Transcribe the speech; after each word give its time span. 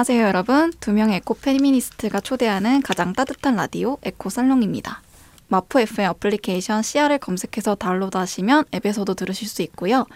안녕하세요, 0.00 0.28
여러분. 0.28 0.72
두 0.80 0.94
명의 0.94 1.16
에코 1.16 1.34
페미니스트가 1.34 2.20
초대하는 2.20 2.80
가장 2.80 3.12
따뜻한 3.12 3.56
라디오 3.56 3.98
에코 4.02 4.30
살롱입니다. 4.30 5.02
마포 5.48 5.78
FM 5.78 6.08
어플리케이션 6.08 6.80
CR을 6.80 7.18
검색해서 7.18 7.74
다운로드하시면 7.74 8.64
앱에서도 8.72 9.12
들으실 9.12 9.46
수 9.46 9.60
있고요. 9.60 10.06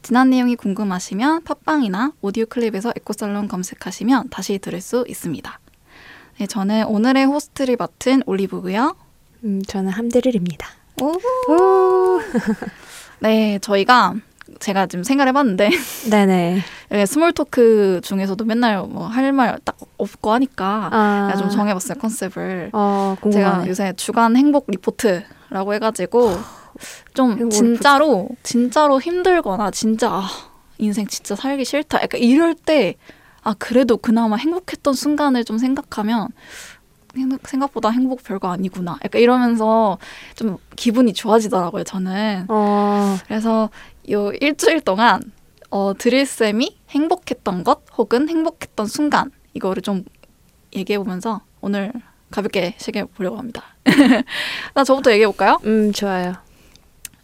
지난 0.00 0.30
내용이 0.30 0.56
궁금하시면 0.56 1.44
팟빵이나 1.44 2.12
오디오 2.22 2.46
클립에서 2.46 2.94
에코 2.96 3.12
살롱 3.12 3.48
검색하시면 3.48 4.30
다시 4.30 4.58
들을 4.58 4.80
수 4.80 5.04
있습니다. 5.06 5.60
네, 6.38 6.46
저는 6.46 6.86
오늘의 6.86 7.26
호스트를 7.26 7.76
맡은 7.76 8.22
올리브고요. 8.24 8.96
음, 9.44 9.62
저는 9.66 9.90
함드릴입니다. 9.90 10.66
오. 11.02 11.12
네, 13.20 13.58
저희가 13.58 14.14
제가 14.60 14.86
지금 14.86 15.02
생각해봤는데 15.04 15.70
네네. 16.10 16.62
예, 16.92 17.06
small 17.06 17.32
talk 17.32 18.00
중에서도 18.02 18.44
맨날 18.44 18.78
뭐 18.86 19.06
할 19.08 19.32
말 19.32 19.58
딱 19.64 19.76
없고 19.98 20.32
하니까 20.32 20.88
아, 20.92 21.34
좀 21.36 21.48
정해봤어요 21.50 21.98
컨셉을. 21.98 22.70
어, 22.72 23.16
제가. 23.32 23.66
요새 23.68 23.92
주간 23.96 24.36
행복 24.36 24.66
리포트라고 24.68 25.74
해가지고 25.74 26.32
좀 27.14 27.50
진짜로 27.50 28.28
진짜로 28.42 29.00
힘들거나 29.00 29.70
진짜 29.70 30.10
아, 30.12 30.22
인생 30.78 31.06
진짜 31.06 31.34
살기 31.36 31.64
싫다. 31.64 32.02
약간 32.02 32.20
이럴 32.20 32.54
때 32.54 32.96
아 33.46 33.54
그래도 33.58 33.98
그나마 33.98 34.36
행복했던 34.36 34.94
순간을 34.94 35.44
좀 35.44 35.58
생각하면 35.58 36.28
생각보다 37.44 37.90
행복 37.90 38.24
별거 38.24 38.48
아니구나. 38.50 38.96
약간 39.04 39.20
이러면서 39.20 39.98
좀 40.34 40.56
기분이 40.76 41.12
좋아지더라고요. 41.12 41.84
저는. 41.84 42.46
어, 42.48 43.16
그래서 43.26 43.68
요 44.10 44.32
일주일 44.32 44.80
동안 44.80 45.20
어, 45.70 45.92
드릴 45.96 46.26
쌤이 46.26 46.78
행복했던 46.90 47.64
것 47.64 47.82
혹은 47.96 48.28
행복했던 48.28 48.86
순간 48.86 49.30
이거를 49.54 49.82
좀 49.82 50.04
얘기해 50.74 50.98
보면서 50.98 51.40
오늘 51.60 51.92
가볍게 52.30 52.74
시계 52.78 53.04
보려고 53.04 53.38
합니다. 53.38 53.62
나 54.74 54.84
저부터 54.84 55.12
얘기해 55.12 55.26
볼까요? 55.26 55.58
음, 55.64 55.92
좋아요. 55.92 56.34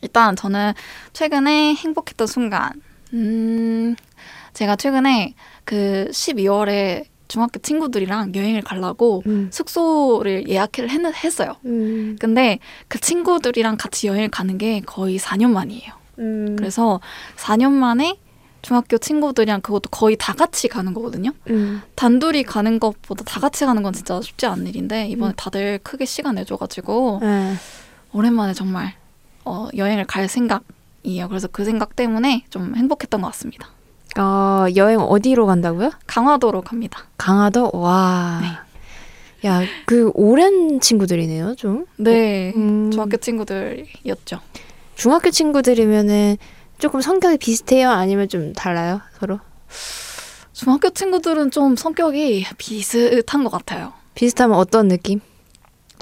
일단 0.03 0.35
저는 0.37 0.73
최근에 1.13 1.75
행복했던 1.75 2.27
순간, 2.27 2.73
음, 3.13 3.97
제가 4.55 4.77
최근에 4.77 5.35
그 5.65 6.09
12월에 6.11 7.05
중학교 7.29 7.61
친구들이랑 7.61 8.35
여행을 8.35 8.63
가려고 8.63 9.23
음, 9.27 9.51
숙소를 9.53 10.49
예약을 10.49 10.91
했, 10.91 11.25
했어요. 11.25 11.55
음, 11.65 12.17
근데 12.19 12.59
그 12.89 12.99
친구들이랑 13.01 13.77
같이 13.77 14.09
여행을 14.09 14.31
가는 14.31 14.59
게 14.59 14.81
거의 14.81 15.19
4년 15.19 15.51
만이에요. 15.51 16.00
음, 16.21 16.57
그래서 16.57 17.01
4년 17.37 17.73
만에 17.73 18.17
중학교 18.63 18.99
친구들이랑 18.99 19.63
그것도 19.63 19.89
거의 19.91 20.17
다 20.17 20.35
같이 20.35 20.69
가는 20.69 20.93
거거든요. 20.93 21.31
음, 21.49 21.83
단둘이 21.95 22.43
가는 22.43 22.79
것보다 22.79 23.25
다 23.25 23.41
같이 23.41 23.65
가는 23.65 23.83
건 23.83 23.93
진짜 23.93 24.21
쉽지 24.21 24.47
않은 24.47 24.67
일인데 24.67 25.09
이번에 25.09 25.33
음. 25.33 25.37
다들 25.37 25.79
크게 25.83 26.05
시간 26.05 26.35
내줘가지고 26.35 27.21
네. 27.23 27.55
오랜만에 28.13 28.53
정말 28.53 28.95
어, 29.45 29.69
여행을 29.75 30.05
갈 30.05 30.29
생각이에요. 30.29 31.29
그래서 31.29 31.49
그 31.49 31.65
생각 31.65 31.97
때문에 31.97 32.45
좀 32.51 32.75
행복했던 32.77 33.23
것 33.23 33.29
같습니다. 33.29 33.69
어, 34.19 34.67
여행 34.77 35.01
어디로 35.01 35.47
간다고요? 35.47 35.93
강화도로 36.07 36.63
갑니다. 36.63 37.05
강화도? 37.17 37.71
와. 37.73 38.41
네. 38.43 39.49
야, 39.49 39.63
그 39.87 40.11
오랜 40.15 40.81
친구들이네요, 40.81 41.55
좀. 41.55 41.87
네, 41.97 42.53
음, 42.57 42.91
중학교 42.91 43.17
친구들이었죠. 43.17 44.41
중학교 45.01 45.31
친구들이면은 45.31 46.37
조금 46.79 47.01
성격이 47.01 47.39
비슷해요? 47.39 47.89
아니면 47.89 48.29
좀 48.29 48.53
달라요, 48.53 49.01
서로? 49.19 49.41
중학교 50.53 50.91
친구들은 50.91 51.51
좀 51.53 51.75
성격이 51.75 52.45
비슷한 52.59 53.43
것 53.43 53.49
같아요. 53.49 53.95
비슷하면 54.15 54.59
어떤 54.59 54.89
느낌? 54.89 55.23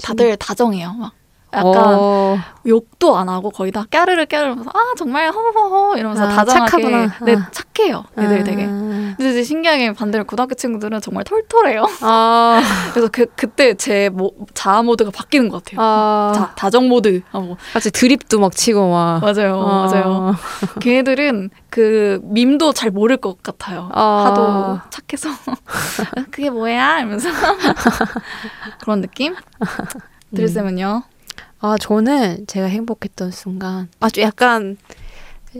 다들 0.03 0.35
다정해요. 0.35 0.91
막 0.95 1.13
약간 1.51 1.95
어, 1.97 2.37
욕도 2.67 3.17
안 3.17 3.27
하고 3.27 3.49
거의 3.49 3.71
다 3.71 3.83
까르르 3.89 4.25
까르면서 4.27 4.69
아 4.71 4.93
정말 4.97 5.31
허허허 5.31 5.97
이러면서 5.97 6.25
아, 6.25 6.29
다정하게 6.29 6.69
착하구나. 6.69 7.13
네 7.23 7.35
아. 7.35 7.49
착해요 7.51 8.03
애들 8.17 8.43
되게. 8.43 8.65
아, 8.65 8.67
근데 8.67 9.31
이제 9.31 9.43
신기하게 9.43 9.93
반대로 9.93 10.25
고등학교 10.25 10.53
친구들은 10.53 11.01
정말 11.01 11.23
털털해요. 11.23 11.85
아, 12.01 12.61
그래서 12.93 13.09
그 13.11 13.25
그때 13.35 13.73
제 13.73 14.09
모, 14.09 14.31
자아 14.53 14.83
모드가 14.83 15.09
바뀌는 15.11 15.49
것 15.49 15.63
같아요. 15.63 15.81
아, 15.81 16.31
자 16.35 16.53
다정 16.55 16.87
모드. 16.87 17.21
하고 17.31 17.57
갑자기 17.73 17.91
드립도 17.91 18.39
막 18.39 18.55
치고 18.55 18.89
막. 18.91 19.21
맞아요 19.21 19.61
아. 19.61 19.85
맞아요. 19.87 20.35
걔네들은 20.81 21.49
그 21.71 22.19
밈도 22.23 22.73
잘 22.73 22.91
모를 22.91 23.17
것 23.17 23.41
같아요. 23.41 23.89
아. 23.93 24.25
하도 24.27 24.79
착해서. 24.91 25.29
그게 26.29 26.49
뭐야? 26.51 26.99
이러면서. 26.99 27.29
그런 28.81 29.01
느낌? 29.01 29.35
드릴쌤은요 30.35 31.03
아, 31.61 31.77
저는 31.79 32.45
제가 32.47 32.67
행복했던 32.67 33.31
순간. 33.31 33.89
아, 33.99 34.09
좀 34.09 34.23
약간, 34.23 34.77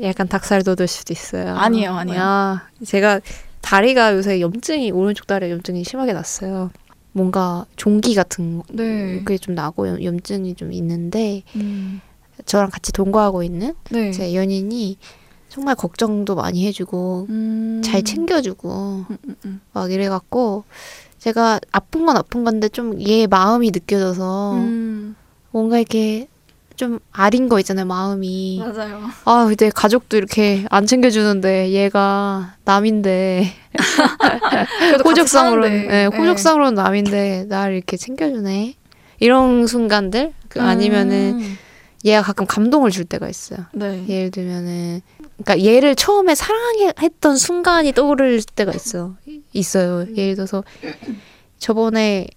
약간 0.01 0.27
닭살 0.27 0.63
돋을 0.63 0.87
수도 0.87 1.13
있어요. 1.13 1.55
아니에요, 1.55 1.93
아니에요. 1.93 2.19
아, 2.21 2.61
제가 2.85 3.19
다리가 3.61 4.13
요새 4.13 4.39
염증이, 4.39 4.91
오른쪽 4.91 5.27
다리에 5.27 5.51
염증이 5.51 5.83
심하게 5.83 6.13
났어요. 6.13 6.71
뭔가 7.11 7.65
종기 7.75 8.15
같은 8.15 8.61
네게좀 8.69 9.55
나고 9.55 9.87
염- 9.87 10.03
염증이 10.03 10.55
좀 10.55 10.71
있는데, 10.71 11.43
음. 11.55 12.01
저랑 12.45 12.69
같이 12.69 12.93
동거하고 12.93 13.43
있는 13.43 13.73
네 13.91 14.11
제 14.11 14.33
연인이 14.33 14.97
정말 15.49 15.75
걱정도 15.75 16.35
많이 16.35 16.65
해주고, 16.67 17.25
음. 17.29 17.81
잘 17.83 18.03
챙겨주고, 18.03 19.05
음, 19.09 19.17
음, 19.27 19.35
음. 19.45 19.61
막 19.73 19.91
이래갖고, 19.91 20.63
제가 21.17 21.59
아픈 21.73 22.05
건 22.05 22.15
아픈 22.15 22.45
건데 22.45 22.69
좀 22.69 23.01
얘 23.01 23.27
마음이 23.27 23.71
느껴져서, 23.71 24.53
음. 24.53 25.15
뭔가 25.51 25.77
이렇게 25.77 26.27
좀 26.75 26.99
아린 27.11 27.49
거 27.49 27.59
있잖아요, 27.59 27.85
마음이. 27.85 28.61
맞아요. 28.63 29.01
아, 29.25 29.45
근데 29.45 29.69
가족도 29.69 30.15
이렇게 30.15 30.65
안 30.69 30.85
챙겨주는데 30.85 31.71
얘가 31.71 32.55
남인데 32.63 33.51
호적상으로는 35.03 35.69
같이 35.69 35.85
사는데. 35.87 35.87
네, 35.87 36.05
호적상으로는 36.05 36.75
남인데 36.75 37.45
나를 37.49 37.75
이렇게 37.75 37.97
챙겨주네. 37.97 38.75
이런 39.19 39.67
순간들 39.67 40.31
그 40.47 40.59
음. 40.59 40.65
아니면은 40.65 41.41
얘가 42.05 42.21
가끔 42.21 42.45
감동을 42.45 42.91
줄 42.91 43.03
때가 43.03 43.27
있어요. 43.27 43.65
네. 43.73 44.05
예를 44.07 44.31
들면은 44.31 45.01
그러니까 45.43 45.65
얘를 45.65 45.95
처음에 45.95 46.33
사랑했던 46.33 47.35
순간이 47.35 47.91
떠오를 47.91 48.41
때가 48.55 48.71
있어 48.73 49.15
있어요. 49.51 50.05
예를 50.15 50.35
들어서 50.35 50.63
저번에 51.57 52.27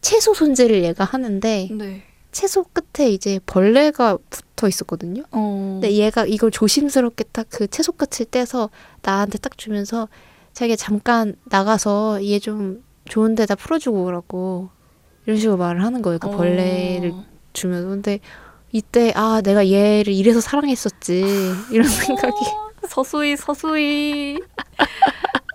채소 0.00 0.32
손질을 0.32 0.84
얘가 0.84 1.02
하는데 1.04 1.68
네. 1.72 2.02
채소 2.32 2.64
끝에 2.64 3.10
이제 3.10 3.40
벌레가 3.46 4.16
붙어 4.30 4.68
있었거든요. 4.68 5.22
어. 5.32 5.70
근데 5.80 5.92
얘가 5.92 6.24
이걸 6.26 6.50
조심스럽게 6.50 7.24
딱 7.32 7.46
그 7.50 7.66
채소 7.66 7.92
끝을 7.92 8.26
떼서 8.26 8.70
나한테 9.02 9.38
딱 9.38 9.56
주면서 9.58 10.08
자기 10.52 10.76
잠깐 10.76 11.34
나가서 11.44 12.24
얘 12.26 12.38
좀 12.38 12.82
좋은 13.08 13.34
데다 13.34 13.54
풀어주고 13.56 14.04
오라고 14.04 14.68
이런 15.26 15.38
식으로 15.38 15.56
말을 15.56 15.82
하는 15.82 16.02
거예요. 16.02 16.18
그 16.20 16.28
어. 16.28 16.36
벌레를 16.36 17.12
주면서 17.52 17.88
근데 17.88 18.20
이때 18.72 19.12
아 19.16 19.40
내가 19.42 19.68
얘를 19.68 20.12
이래서 20.12 20.40
사랑했었지 20.40 21.24
이런 21.72 21.88
생각이 21.88 22.34
어, 22.34 22.70
서수이 22.88 23.36
서수이. 23.36 24.38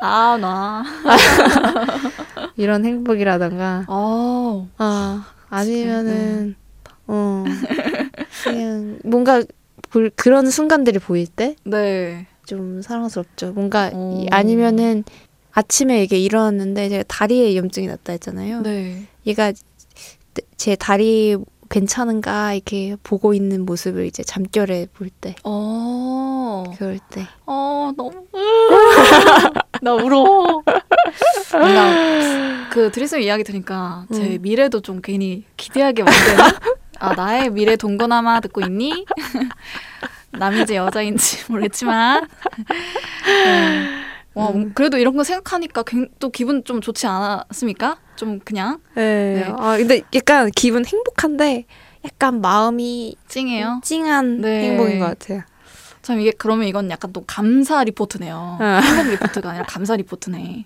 아 0.01 0.37
나. 0.41 0.83
이런 2.57 2.85
행복이라던가 2.85 3.85
어. 3.87 4.67
아 4.77 5.25
아니면은 5.49 6.55
어 7.07 7.43
그냥 8.43 8.99
뭔가 9.03 9.43
그, 9.89 10.09
그런 10.15 10.49
순간들이 10.49 10.99
보일 10.99 11.27
때 11.27 11.55
네. 11.63 12.27
좀 12.45 12.81
사랑스럽죠. 12.81 13.53
뭔가 13.53 13.89
어. 13.93 14.19
이- 14.23 14.27
아니면은 14.31 15.03
아침에 15.53 16.03
이게 16.03 16.17
일어났는데 16.19 16.89
제가 16.89 17.03
다리에 17.07 17.55
염증이 17.55 17.87
났다 17.87 18.11
했잖아요. 18.13 18.61
네. 18.61 19.03
얘가 19.25 19.53
제 20.57 20.75
다리 20.75 21.37
괜찮은가 21.69 22.53
이렇게 22.53 22.95
보고 23.03 23.33
있는 23.33 23.65
모습을 23.65 24.05
이제 24.05 24.21
잠결에 24.21 24.87
볼 24.93 25.09
때, 25.09 25.35
어. 25.43 26.63
그럴 26.77 26.99
때. 27.09 27.25
어 27.45 27.91
너무. 27.95 28.25
나 29.81 29.93
울어. 29.93 30.61
뭔가 31.51 32.69
그 32.71 32.91
드리스 32.91 33.19
이야기 33.19 33.43
들으니까 33.43 34.05
제 34.13 34.35
음. 34.35 34.41
미래도 34.41 34.81
좀 34.81 35.01
괜히 35.01 35.43
기대하게 35.57 36.03
만드는. 36.03 36.37
아 36.99 37.13
나의 37.13 37.49
미래 37.51 37.75
동거남아 37.75 38.39
듣고 38.41 38.61
있니? 38.61 39.05
남인지 40.31 40.75
여자인지 40.75 41.45
모르겠지만. 41.51 42.27
네. 43.25 43.87
와 44.33 44.49
음. 44.49 44.73
그래도 44.73 44.97
이런 44.97 45.15
거 45.15 45.23
생각하니까 45.23 45.83
굉- 45.83 46.09
또 46.19 46.29
기분 46.29 46.63
좀 46.65 46.81
좋지 46.81 47.07
않았습니까? 47.07 47.97
좀 48.17 48.39
그냥 48.39 48.79
네. 48.95 49.43
네. 49.45 49.53
아 49.57 49.77
근데 49.77 50.01
약간 50.13 50.51
기분 50.51 50.85
행복한데 50.85 51.65
약간 52.03 52.41
마음이 52.41 53.15
찡해요. 53.29 53.79
찡한 53.83 54.41
네. 54.41 54.69
행복인 54.71 54.99
것 54.99 55.05
같아요. 55.17 55.41
참 56.01 56.19
이게 56.19 56.31
그러면 56.37 56.67
이건 56.67 56.91
약간 56.91 57.11
또 57.13 57.23
감사 57.25 57.83
리포트네요. 57.83 58.57
어. 58.59 58.63
행복 58.83 59.07
리포트가 59.11 59.49
아니라 59.51 59.65
감사 59.65 59.95
리포트네. 59.95 60.65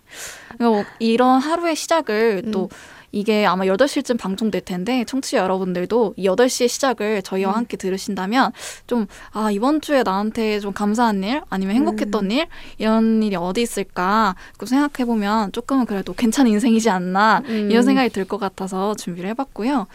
그러니까 0.58 0.66
뭐 0.70 0.84
이런 0.98 1.40
하루의 1.40 1.76
시작을 1.76 2.42
음. 2.48 2.52
또 2.52 2.70
이게 3.12 3.46
아마 3.46 3.66
8시쯤 3.66 4.18
방송될 4.20 4.62
텐데 4.62 5.04
청취자 5.06 5.40
여러분들도 5.40 6.14
이 6.18 6.28
8시의 6.28 6.68
시작을 6.68 7.22
저희와 7.24 7.52
음. 7.52 7.56
함께 7.58 7.78
들으신다면 7.78 8.52
좀 8.88 9.08
아, 9.32 9.52
이번 9.52 9.82
주에 9.82 10.04
나한테 10.04 10.60
좀 10.60 10.74
감사한 10.74 11.24
일 11.24 11.42
아니면 11.50 11.76
행복했던 11.76 12.26
음. 12.26 12.32
일 12.32 12.48
이런 12.78 13.22
일이 13.24 13.36
어디 13.36 13.62
있을까 13.62 14.36
그 14.58 14.66
생각해 14.66 15.06
보면 15.06 15.52
조금은 15.52 15.86
그래도 15.86 16.14
괜찮은 16.14 16.52
인생이지 16.52 16.90
않나 16.90 17.42
음. 17.48 17.70
이런 17.72 17.84
생각이 17.84 18.10
들 18.10 18.26
것 18.30 18.38
같아서 18.38 18.94
준비를 18.94 19.30
해 19.30 19.34
봤고요. 19.34 19.88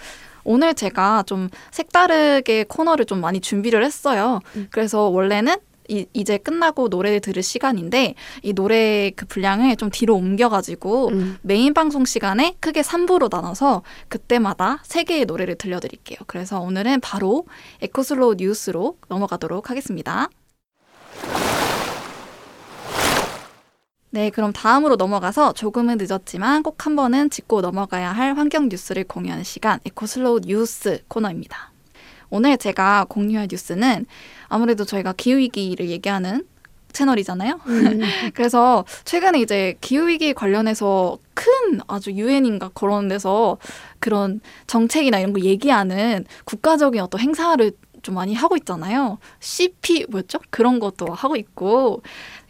오늘 0.43 0.75
제가 0.75 1.23
좀 1.27 1.49
색다르게 1.71 2.65
코너를 2.69 3.05
좀 3.05 3.21
많이 3.21 3.41
준비를 3.41 3.85
했어요. 3.85 4.41
음. 4.57 4.67
그래서 4.71 5.09
원래는 5.09 5.55
이, 5.89 6.07
이제 6.13 6.39
끝나고 6.39 6.89
노래를 6.89 7.21
들을 7.21 7.43
시간인데 7.43 8.15
이 8.43 8.53
노래 8.53 9.11
그 9.11 9.27
분량을 9.27 9.77
좀 9.77 9.91
뒤로 9.91 10.15
옮겨가지고 10.17 11.09
음. 11.09 11.39
메인 11.43 11.75
방송 11.75 12.05
시간에 12.05 12.55
크게 12.61 12.83
3부로 12.83 13.29
나눠서 13.31 13.83
그때마다 14.09 14.81
세개의 14.85 15.27
노래를 15.27 15.57
들려드릴게요. 15.57 16.19
그래서 16.27 16.61
오늘은 16.61 17.01
바로 17.01 17.47
에코슬로우 17.83 18.35
뉴스로 18.39 18.97
넘어가도록 19.09 19.71
하겠습니다. 19.71 20.29
네, 24.11 24.31
그럼 24.31 24.53
다음으로 24.53 24.95
넘어가서 24.95 25.55
조금은 25.55 25.99
늦었지만 25.99 26.63
꼭 26.63 26.87
한 26.87 26.97
번은 26.97 27.31
짚고 27.31 27.63
넘어가야 27.63 28.13
할 28.13 28.37
환경 28.37 28.69
뉴스를 28.69 29.05
공유하는 29.05 29.43
시간 29.43 29.81
에코슬로우 29.87 30.41
뉴스 30.41 31.03
코너입니다. 31.09 31.73
오늘 32.29 32.59
제가 32.59 33.07
공유할 33.09 33.49
뉴스는 33.51 34.07
아무래도 34.55 34.85
저희가 34.85 35.15
기후위기를 35.15 35.91
얘기하는 35.91 36.47
채널이잖아요. 36.93 37.59
음. 37.67 38.01
그래서 38.35 38.85
최근에 39.05 39.41
이제 39.41 39.75
기후위기 39.81 40.33
관련해서 40.33 41.19
큰 41.35 41.81
아주 41.89 42.13
유엔인가 42.13 42.71
그런 42.73 43.09
데서 43.09 43.59
그런 43.99 44.41
정책이나 44.69 45.19
이런 45.19 45.33
거 45.33 45.41
얘기하는 45.41 46.25
국가적인 46.45 47.01
어떤 47.01 47.21
행사를 47.21 47.73
좀 48.03 48.15
많이 48.15 48.33
하고 48.33 48.57
있잖아요. 48.57 49.19
CP 49.41 50.07
뭐였죠? 50.09 50.39
그런 50.51 50.79
것도 50.79 51.13
하고 51.13 51.35
있고 51.35 52.03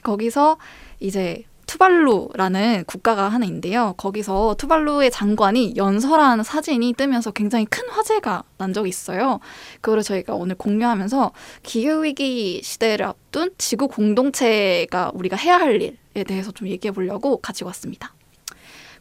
거기서 0.02 0.58
이제 1.00 1.44
투발루라는 1.74 2.84
국가가 2.86 3.28
하나 3.28 3.44
있는데요. 3.46 3.94
거기서 3.96 4.54
투발루의 4.58 5.10
장관이 5.10 5.74
연설한 5.76 6.44
사진이 6.44 6.92
뜨면서 6.92 7.32
굉장히 7.32 7.64
큰 7.64 7.88
화제가 7.88 8.44
난 8.58 8.72
적이 8.72 8.90
있어요. 8.90 9.40
그거를 9.80 10.04
저희가 10.04 10.34
오늘 10.34 10.54
공유하면서 10.54 11.32
기후위기 11.64 12.60
시대를 12.62 13.06
앞둔 13.06 13.50
지구 13.58 13.88
공동체가 13.88 15.10
우리가 15.14 15.36
해야 15.36 15.56
할 15.56 15.82
일에 15.82 16.22
대해서 16.24 16.52
좀 16.52 16.68
얘기해 16.68 16.92
보려고 16.92 17.38
가지고 17.38 17.68
왔습니다. 17.68 18.14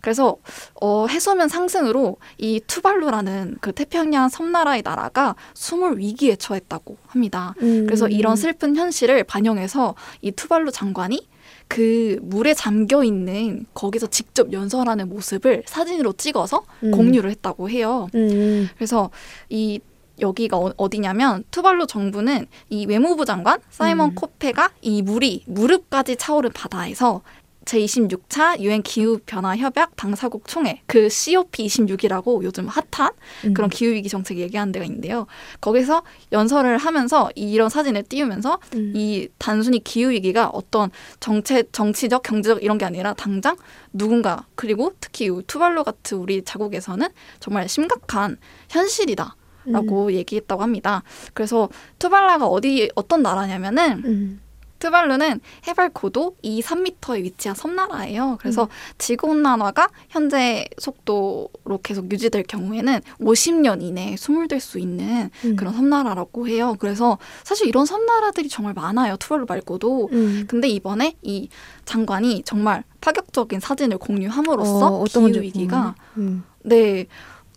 그래서 0.02 0.38
어, 0.82 1.06
해수면 1.06 1.50
상승으로 1.50 2.18
이 2.40 2.60
투발루라는 2.66 3.60
그 3.62 3.72
태평양 3.72 4.30
섬나라의 4.30 4.82
나라가 4.84 5.36
숨을 5.54 6.00
위기에 6.00 6.36
처했다고 6.36 6.98
합니다. 7.06 7.54
음. 7.62 7.86
그래서 7.86 8.08
이런 8.08 8.36
슬픈 8.36 8.76
현실을 8.76 9.24
반영해서 9.26 9.94
이 10.22 10.32
투발루 10.32 10.72
장관이 10.72 11.33
그 11.74 12.20
물에 12.22 12.54
잠겨 12.54 13.04
있는 13.04 13.66
거기서 13.74 14.06
직접 14.08 14.54
연설하는 14.54 15.10
모습을 15.10 15.64
사진으로 15.66 16.14
찍어서 16.14 16.62
음. 16.84 16.92
공유를 16.92 17.32
했다고 17.32 17.68
해요. 17.72 18.08
음. 18.14 18.70
그래서 18.76 19.10
이 19.50 19.80
여기가 20.22 20.58
어- 20.58 20.74
어디냐면 20.78 21.44
투발루 21.50 21.88
정부는 21.88 22.46
이 22.70 22.86
외무부 22.86 23.26
장관 23.26 23.60
사이먼 23.72 24.12
음. 24.12 24.16
코페가 24.16 24.70
이 24.82 25.02
물이 25.02 25.46
무릎까지 25.48 26.18
차오른 26.18 26.52
바다에서 26.54 27.24
제26차 27.66 28.60
유엔 28.60 28.82
기후 28.82 29.20
변화 29.26 29.56
협약 29.56 29.96
당사국 29.96 30.48
총회 30.48 30.82
그 30.86 31.08
COP26이라고 31.08 32.44
요즘 32.44 32.68
핫한 32.68 33.12
음. 33.46 33.54
그런 33.54 33.70
기후 33.70 33.92
위기 33.94 34.10
정책 34.10 34.38
얘기하는 34.38 34.72
데가 34.72 34.86
있는데요. 34.86 35.28
거기서 35.62 36.04
연설을 36.32 36.78
하면서 36.78 37.30
이런 37.36 37.70
사진을 37.70 38.04
띄우면서 38.04 38.60
음. 38.76 38.94
이 38.96 39.28
단순히 39.38 39.84
기후 39.84 40.10
위기가 40.10 40.48
어떤 40.48 40.90
정체 41.20 41.64
정치적 41.72 42.24
경제적 42.24 42.64
이런 42.64 42.78
게 42.78 42.86
아니라 42.86 43.14
당장 43.14 43.56
누군가 43.92 44.46
그리고 44.56 44.94
특히 45.00 45.26
이 45.26 45.42
투발루 45.48 45.84
같은 45.84 46.18
우리 46.18 46.44
자국에서는 46.44 47.08
정말 47.40 47.68
심각한 47.70 48.38
현실이다. 48.70 49.36
라고 49.66 50.12
얘기했다고 50.12 50.62
합니다. 50.62 51.04
그래서 51.34 51.70
투발라가 51.98 52.48
어디 52.48 52.90
어떤 52.96 53.22
나라냐면은 53.22 54.42
음. 54.84 54.94
투발루는 54.94 55.40
해발 55.68 55.90
고도 55.90 56.36
2, 56.42 56.62
3m에 56.62 57.24
위치한 57.24 57.56
섬나라예요. 57.56 58.32
음. 58.32 58.38
그래서 58.40 58.68
지구 58.98 59.28
온난화가 59.28 59.90
현재 60.10 60.68
속도로 60.78 61.80
계속 61.82 62.12
유지될 62.12 62.44
경우에는 62.44 63.02
50년 63.20 63.82
이내에 63.82 64.16
들수 64.48 64.80
있는 64.80 65.30
음. 65.46 65.56
그런 65.56 65.74
섬나라라고 65.74 66.48
해요. 66.48 66.76
그래서 66.80 67.18
사실 67.44 67.68
이런 67.68 67.86
섬나라들이 67.86 68.50
정말 68.50 68.74
많아요. 68.74 69.16
투발루 69.18 69.46
말고도. 69.48 70.10
음. 70.12 70.46
근데 70.48 70.68
이번에 70.68 71.16
이 71.22 71.50
장관이 71.86 72.44
정말 72.46 72.84
파격적인 73.02 73.60
사진을 73.60 73.98
공유함으로써 73.98 74.88
어, 74.88 75.04
기후 75.06 75.42
위기가 75.42 75.96
음. 76.18 76.44
네 76.64 77.06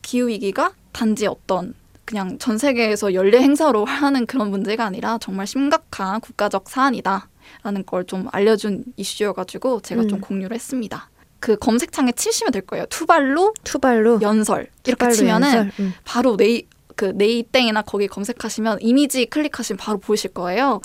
기후 0.02 0.28
위기가 0.28 0.72
단지 0.92 1.26
어떤 1.26 1.74
그냥 2.06 2.38
전 2.38 2.56
세계에서 2.56 3.12
연례 3.14 3.40
행사로 3.42 3.84
하는 3.86 4.24
그런 4.26 4.50
문제가 4.50 4.84
아니라 4.86 5.18
정말 5.18 5.46
심각한 5.46 6.20
국가적 6.20 6.68
사안이다라는 6.68 7.84
걸 7.84 8.04
좀 8.06 8.28
알려준 8.32 8.84
이슈여가지고 8.96 9.80
제가 9.82 10.02
좀 10.02 10.14
음. 10.14 10.20
공유를 10.20 10.54
했습니다. 10.54 11.10
그 11.40 11.56
검색창에 11.56 12.12
치시면 12.12 12.52
될 12.52 12.62
거예요. 12.62 12.86
투발루 12.86 13.52
투발루 13.64 14.20
연설 14.22 14.68
이렇게 14.84 14.92
투발루 14.92 15.12
치면은 15.12 15.48
연설. 15.48 15.72
음. 15.80 15.92
바로 16.04 16.36
네이 16.36 16.66
그 16.96 17.12
네이땡이나 17.14 17.82
거기 17.82 18.08
검색하시면 18.08 18.78
이미지 18.80 19.26
클릭하시면 19.26 19.76
바로 19.76 19.98
보이실 19.98 20.32
거예요. 20.32 20.80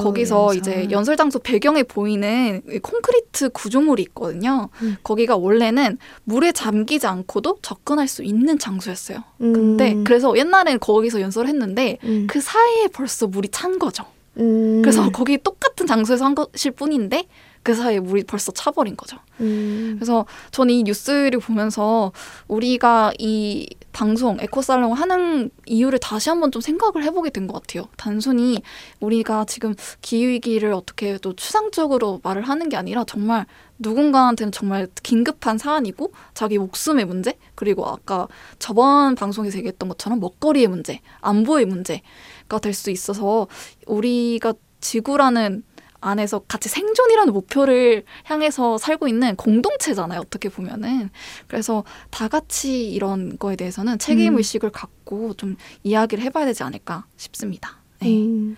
거기서 0.00 0.54
연설. 0.54 0.56
이제 0.56 0.88
연설 0.90 1.16
장소 1.16 1.40
배경에 1.40 1.82
보이는 1.82 2.62
이 2.70 2.78
콘크리트 2.78 3.50
구조물이 3.50 4.02
있거든요. 4.04 4.70
음. 4.82 4.96
거기가 5.02 5.36
원래는 5.36 5.98
물에 6.24 6.52
잠기지 6.52 7.06
않고도 7.06 7.58
접근할 7.62 8.06
수 8.06 8.22
있는 8.22 8.58
장소였어요. 8.58 9.24
음. 9.40 9.52
근데 9.52 9.96
그래서 10.04 10.36
옛날에는 10.36 10.78
거기서 10.78 11.20
연설했는데 11.20 11.98
음. 12.04 12.26
그 12.30 12.40
사이에 12.40 12.86
벌써 12.86 13.26
물이 13.26 13.48
찬 13.48 13.78
거죠. 13.78 14.04
음. 14.38 14.80
그래서 14.82 15.10
거기 15.10 15.36
똑같은 15.36 15.86
장소에서 15.86 16.24
한 16.24 16.36
것일 16.36 16.70
뿐인데 16.72 17.26
그 17.62 17.74
사이에 17.74 17.98
물이 18.00 18.24
벌써 18.24 18.52
차버린 18.52 18.96
거죠. 18.96 19.18
음. 19.40 19.96
그래서 19.98 20.24
저는 20.52 20.72
이 20.72 20.82
뉴스를 20.84 21.40
보면서 21.40 22.12
우리가 22.48 23.12
이 23.18 23.68
방송 23.92 24.38
에코살롱 24.40 24.92
하는 24.92 25.50
이유를 25.66 25.98
다시 25.98 26.28
한번 26.28 26.50
좀 26.52 26.62
생각을 26.62 27.02
해보게 27.04 27.30
된 27.30 27.46
것 27.46 27.54
같아요. 27.62 27.88
단순히 27.96 28.62
우리가 29.00 29.44
지금 29.46 29.74
기후위기를 30.02 30.72
어떻게 30.72 31.18
또 31.18 31.34
추상적으로 31.34 32.20
말을 32.22 32.42
하는 32.42 32.68
게 32.68 32.76
아니라 32.76 33.04
정말 33.04 33.46
누군가한테는 33.78 34.52
정말 34.52 34.88
긴급한 35.02 35.58
사안이고 35.58 36.12
자기 36.34 36.58
목숨의 36.58 37.06
문제 37.06 37.34
그리고 37.54 37.86
아까 37.86 38.28
저번 38.58 39.14
방송에서 39.14 39.58
얘기했던 39.58 39.88
것처럼 39.88 40.20
먹거리의 40.20 40.66
문제, 40.68 41.00
안보의 41.22 41.64
문제가 41.66 42.58
될 42.60 42.74
수 42.74 42.90
있어서 42.90 43.48
우리가 43.86 44.52
지구라는 44.80 45.62
안에서 46.00 46.40
같이 46.40 46.68
생존이라는 46.68 47.32
목표를 47.32 48.04
향해서 48.24 48.78
살고 48.78 49.08
있는 49.08 49.36
공동체잖아요. 49.36 50.20
어떻게 50.20 50.48
보면은. 50.48 51.10
그래서 51.46 51.84
다 52.10 52.28
같이 52.28 52.90
이런 52.90 53.38
거에 53.38 53.56
대해서는 53.56 53.98
책임 53.98 54.34
음. 54.34 54.38
의식을 54.38 54.70
갖고 54.70 55.34
좀 55.34 55.56
이야기를 55.82 56.22
해봐야 56.24 56.46
되지 56.46 56.62
않을까 56.62 57.04
싶습니다. 57.16 57.78
네. 58.00 58.08
음. 58.08 58.56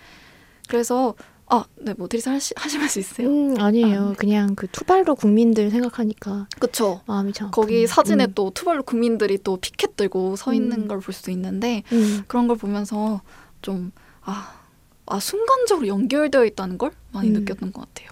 그래서 0.67 1.15
아, 1.47 1.65
네, 1.75 1.93
뭐 1.97 2.07
드리스 2.07 2.29
하시, 2.29 2.53
하실 2.57 2.87
수 2.89 2.99
있어요? 2.99 3.27
음, 3.27 3.59
아니에요. 3.59 4.05
아, 4.05 4.09
네. 4.09 4.15
그냥 4.15 4.55
그 4.55 4.67
투발루 4.67 5.15
국민들 5.15 5.69
생각하니까 5.69 6.47
그쵸. 6.59 7.01
마음이 7.05 7.33
참 7.33 7.51
거기 7.51 7.73
아프네요. 7.75 7.87
사진에 7.87 8.25
음. 8.25 8.31
또 8.33 8.49
투발루 8.49 8.83
국민들이 8.83 9.37
또 9.37 9.57
피켓 9.57 9.95
들고 9.95 10.35
서 10.35 10.53
있는 10.53 10.83
음. 10.83 10.87
걸 10.87 11.02
볼 11.02 11.13
수 11.13 11.29
있는데 11.31 11.83
음. 11.91 12.23
그런 12.27 12.47
걸 12.47 12.57
보면서 12.57 13.21
좀 13.61 13.91
아, 14.21 14.62
아 15.05 15.19
순간적으로 15.19 15.87
연결되어 15.87 16.45
있다는 16.45 16.77
걸 16.77 16.91
많이 17.11 17.29
음. 17.29 17.33
느꼈던 17.33 17.73
것 17.73 17.81
같아요. 17.81 18.09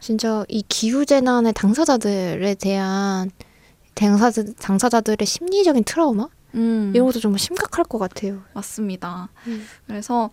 진짜 0.00 0.44
이 0.48 0.62
기후 0.68 1.04
재난의 1.04 1.52
당사자들에 1.54 2.54
대한 2.54 3.30
당사자, 3.94 4.44
당사자들의 4.60 5.26
심리적인 5.26 5.84
트라우마 5.84 6.28
음. 6.54 6.92
이런 6.94 7.06
것도 7.06 7.20
정말 7.20 7.38
심각할 7.38 7.84
것 7.84 7.98
같아요. 7.98 8.42
맞습니다. 8.54 9.28
음. 9.46 9.66
그래서 9.86 10.30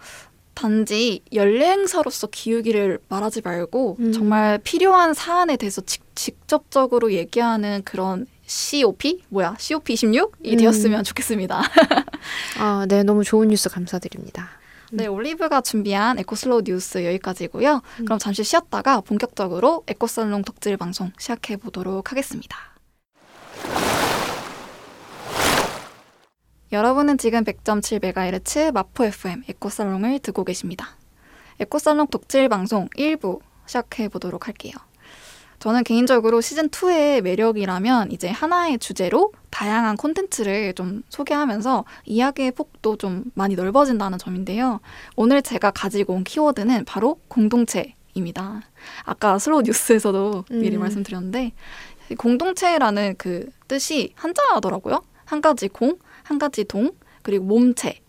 단지 0.53 1.21
연례 1.33 1.69
행사로서 1.69 2.27
기후기를 2.27 2.99
말하지 3.09 3.41
말고 3.43 3.97
음. 3.99 4.11
정말 4.13 4.57
필요한 4.59 5.13
사안에 5.13 5.57
대해서 5.57 5.81
직, 5.81 6.03
직접적으로 6.15 7.11
얘기하는 7.11 7.81
그런 7.83 8.25
COP 8.45 9.23
뭐야 9.29 9.55
COP 9.59 9.93
26이 9.95 10.53
음. 10.53 10.57
되었으면 10.57 11.03
좋겠습니다. 11.03 11.61
아, 12.59 12.85
네, 12.87 13.03
너무 13.03 13.23
좋은 13.23 13.49
뉴스 13.49 13.69
감사드립니다. 13.69 14.49
네, 14.91 15.07
올리브가 15.07 15.61
준비한 15.61 16.19
에코슬로우 16.19 16.61
뉴스 16.63 17.05
여기까지고요. 17.05 17.81
음. 17.99 18.05
그럼 18.05 18.19
잠시 18.19 18.43
쉬었다가 18.43 19.01
본격적으로 19.01 19.83
에코살롱 19.87 20.43
덕질 20.43 20.77
방송 20.77 21.11
시작해 21.17 21.57
보도록 21.57 22.11
하겠습니다. 22.11 22.57
여러분은 26.71 27.17
지금 27.17 27.43
100.7MHz 27.43 28.71
마포 28.71 29.05
FM 29.05 29.43
에코살롱을 29.47 30.19
듣고 30.19 30.43
계십니다. 30.43 30.97
에코살롱 31.59 32.07
덕질 32.07 32.49
방송 32.49 32.89
1부 32.89 33.39
시작해 33.65 34.09
보도록 34.09 34.47
할게요. 34.47 34.73
저는 35.59 35.83
개인적으로 35.83 36.39
시즌2의 36.39 37.21
매력이라면 37.21 38.11
이제 38.11 38.29
하나의 38.29 38.79
주제로 38.79 39.31
다양한 39.49 39.95
콘텐츠를 39.97 40.73
좀 40.73 41.03
소개하면서 41.09 41.85
이야기의 42.05 42.51
폭도 42.51 42.97
좀 42.97 43.23
많이 43.33 43.55
넓어진다는 43.55 44.17
점인데요. 44.17 44.79
오늘 45.15 45.41
제가 45.41 45.71
가지고 45.71 46.13
온 46.13 46.23
키워드는 46.23 46.85
바로 46.85 47.19
공동체입니다. 47.27 48.61
아까 49.03 49.39
슬로우 49.39 49.61
뉴스에서도 49.61 50.45
미리 50.51 50.75
음. 50.75 50.81
말씀드렸는데 50.81 51.53
이 52.09 52.15
공동체라는 52.15 53.15
그 53.17 53.49
뜻이 53.67 54.13
한자더라고요. 54.15 55.01
한 55.25 55.41
가지 55.41 55.67
공, 55.67 55.97
한 56.23 56.37
가지 56.37 56.63
동, 56.65 56.91
그리고 57.23 57.45
몸체. 57.45 57.99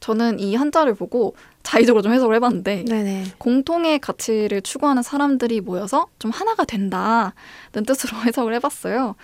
저는 0.00 0.38
이 0.38 0.54
한자를 0.54 0.94
보고 0.94 1.36
자의적으로 1.64 2.02
좀 2.02 2.12
해석을 2.12 2.36
해봤는데 2.36 2.84
네네. 2.84 3.24
공통의 3.38 3.98
가치를 3.98 4.62
추구하는 4.62 5.02
사람들이 5.02 5.60
모여서 5.60 6.06
좀 6.20 6.30
하나가 6.30 6.64
된다는 6.64 7.32
뜻으로 7.84 8.16
해석을 8.24 8.54
해봤어요. 8.54 9.16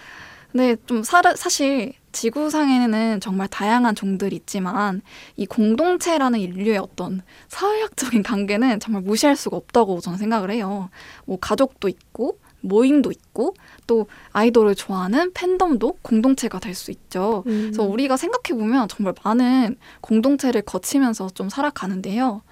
근데 0.50 0.74
좀 0.86 1.04
사, 1.04 1.22
사실 1.36 1.92
지구상에는 2.10 3.20
정말 3.20 3.46
다양한 3.46 3.94
종들이 3.94 4.34
있지만 4.34 5.00
이 5.36 5.46
공동체라는 5.46 6.40
인류의 6.40 6.78
어떤 6.78 7.22
사회학적인 7.46 8.24
관계는 8.24 8.80
정말 8.80 9.02
무시할 9.02 9.36
수가 9.36 9.56
없다고 9.56 10.00
저는 10.00 10.18
생각을 10.18 10.50
해요. 10.50 10.90
뭐 11.24 11.38
가족도 11.38 11.88
있고 11.88 12.40
모임도 12.62 13.10
있고 13.10 13.54
또 13.86 14.06
아이돌을 14.32 14.74
좋아하는 14.74 15.32
팬덤도 15.32 15.98
공동체가 16.02 16.58
될 16.58 16.74
수 16.74 16.90
있죠. 16.92 17.42
음. 17.46 17.70
그래서 17.72 17.82
우리가 17.82 18.16
생각해 18.16 18.58
보면 18.58 18.88
정말 18.88 19.12
많은 19.24 19.76
공동체를 20.00 20.62
거치면서 20.62 21.28
좀 21.30 21.48
살아가는데요. 21.48 22.42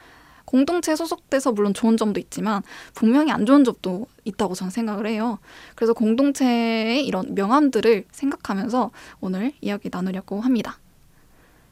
공동체에 0.45 0.97
소속돼서 0.97 1.53
물론 1.53 1.75
좋은 1.75 1.97
점도 1.97 2.19
있지만 2.21 2.62
분명히 2.95 3.31
안 3.31 3.45
좋은 3.47 3.65
점도 3.65 4.07
있다고 4.25 4.55
저는 4.55 4.71
생각을 4.71 5.07
해요. 5.07 5.38
그래서 5.75 5.93
공동체의 5.93 7.07
이런 7.07 7.35
명암들을 7.35 8.07
생각하면서 8.11 8.91
오늘 9.21 9.53
이야기 9.61 9.88
나누려고 9.93 10.41
합니다. 10.41 10.79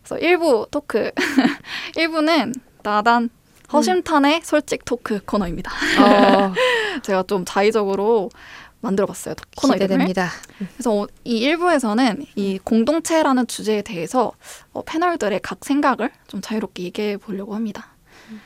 그래서 0.04 0.22
1부 0.22 0.70
토크. 0.70 1.10
1부는 1.96 2.54
나단 2.82 3.30
허심탄회 3.72 4.42
솔직 4.44 4.84
토크 4.84 5.20
코너입니다. 5.24 5.72
어, 5.72 6.52
제가 7.06 7.22
좀 7.24 7.44
자의적으로 7.44 8.30
만들어봤어요. 8.80 9.34
코너 9.56 9.74
이름을. 9.74 9.88
기대됩니다. 9.88 10.30
그래서 10.74 10.92
어, 10.92 11.06
이 11.24 11.38
일부에서는 11.38 12.26
이 12.34 12.58
공동체라는 12.62 13.46
주제에 13.46 13.82
대해서 13.82 14.32
어, 14.72 14.82
패널들의 14.82 15.40
각 15.42 15.64
생각을 15.64 16.10
좀 16.26 16.40
자유롭게 16.40 16.82
얘기해 16.84 17.16
보려고 17.16 17.54
합니다. 17.54 17.95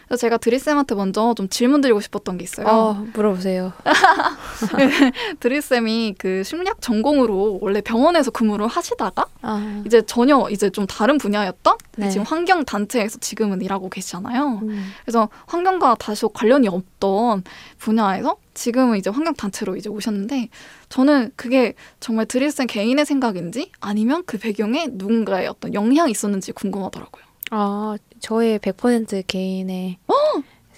그래서 0.06 0.20
제가 0.20 0.36
드리쌤한테 0.38 0.94
먼저 0.94 1.34
좀 1.36 1.48
질문 1.48 1.80
드리고 1.80 2.00
싶었던 2.00 2.38
게 2.38 2.44
있어요. 2.44 2.66
어, 2.66 3.06
물어보세요. 3.14 3.72
드리쌤이 5.40 6.16
그 6.18 6.42
심리학 6.42 6.80
전공으로 6.80 7.58
원래 7.60 7.80
병원에서 7.80 8.30
근무를 8.30 8.66
하시다가 8.66 9.26
아, 9.42 9.82
이제 9.86 10.02
전혀 10.02 10.48
이제 10.50 10.70
좀 10.70 10.86
다른 10.86 11.18
분야였던 11.18 11.76
네. 11.96 12.10
지금 12.10 12.24
환경 12.24 12.64
단체에서 12.64 13.18
지금은 13.18 13.62
일하고 13.62 13.88
계시잖아요. 13.88 14.60
음. 14.62 14.92
그래서 15.04 15.28
환경과 15.46 15.96
다시 15.96 16.26
관련이 16.32 16.68
없던 16.68 17.44
분야에서 17.78 18.36
지금은 18.54 18.98
이제 18.98 19.10
환경 19.10 19.34
단체로 19.34 19.76
이제 19.76 19.88
오셨는데 19.88 20.48
저는 20.88 21.30
그게 21.36 21.74
정말 22.00 22.26
드릴쌤 22.26 22.66
개인의 22.66 23.06
생각인지 23.06 23.72
아니면 23.80 24.22
그 24.26 24.38
배경에 24.38 24.88
누군가의 24.90 25.48
어떤 25.48 25.72
영향이 25.72 26.10
있었는지 26.10 26.52
궁금하더라고요. 26.52 27.24
아, 27.52 27.96
저의 28.20 28.58
100% 28.58 29.26
개인의 29.26 29.98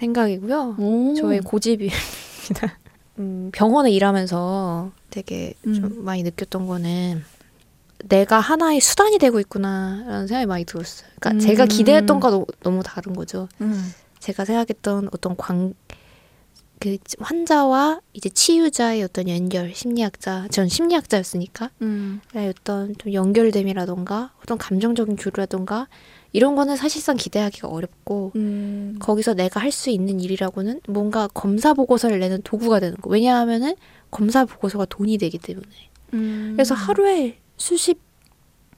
생각이고요. 0.03 0.77
오. 0.79 1.15
저의 1.15 1.41
고집입니다. 1.41 1.93
음, 3.19 3.51
병원에 3.53 3.91
일하면서 3.91 4.91
되게 5.11 5.55
좀 5.63 5.85
음. 5.85 6.05
많이 6.05 6.23
느꼈던 6.23 6.67
거는 6.67 7.23
내가 8.05 8.41
하나의 8.41 8.81
수단이 8.81 9.19
되고 9.19 9.39
있구나라는 9.39 10.27
생각이 10.27 10.47
많이 10.47 10.65
들었어요. 10.65 11.09
그러니까 11.21 11.31
음. 11.31 11.39
제가 11.47 11.67
기대했던 11.67 12.19
거와 12.21 12.45
너무, 12.63 12.83
다른 12.83 13.13
거죠. 13.15 13.49
음. 13.61 13.93
제가 14.19 14.45
생각했던 14.45 15.11
어떤 15.13 15.37
관, 15.37 15.75
그 16.81 16.97
환자와 17.21 18.01
이제 18.13 18.29
치유자의 18.29 19.05
어떤 19.05 19.29
연결, 19.29 19.73
심리학자, 19.73 20.49
전 20.51 20.69
심리학자였으니까 20.69 21.71
음. 21.83 22.21
어떤 22.35 22.97
좀 22.99 23.13
연결됨이라던가 23.13 24.33
어떤 24.43 24.59
감정적인 24.59 25.15
교류라던가 25.17 25.87
이런 26.33 26.55
거는 26.55 26.77
사실상 26.77 27.17
기대하기가 27.17 27.69
어렵고 27.69 28.33
음. 28.37 28.97
거기서 29.01 29.35
내가 29.35 29.61
할 29.61 29.73
수 29.73 29.91
있는 29.91 30.21
일이라고는 30.21 30.81
뭔가 30.89 31.29
검사 31.33 31.73
보고서를 31.75 32.19
내는 32.21 32.43
도구가 32.43 32.81
되는 32.81 32.97
거. 32.97 33.11
왜냐하면은 33.11 33.75
검사 34.11 34.45
보고서가 34.45 34.85
돈이 34.87 35.19
되기 35.19 35.39
때문에. 35.39 35.67
음. 36.15 36.53
그래서 36.55 36.75
하루에 36.75 37.39
수십 37.57 37.99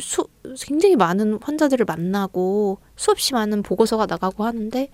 수 0.00 0.26
굉장히 0.60 0.96
많은 0.96 1.38
환자들을 1.40 1.84
만나고 1.86 2.78
수없이 2.96 3.32
많은 3.32 3.62
보고서가 3.62 4.06
나가고 4.06 4.44
하는데 4.44 4.88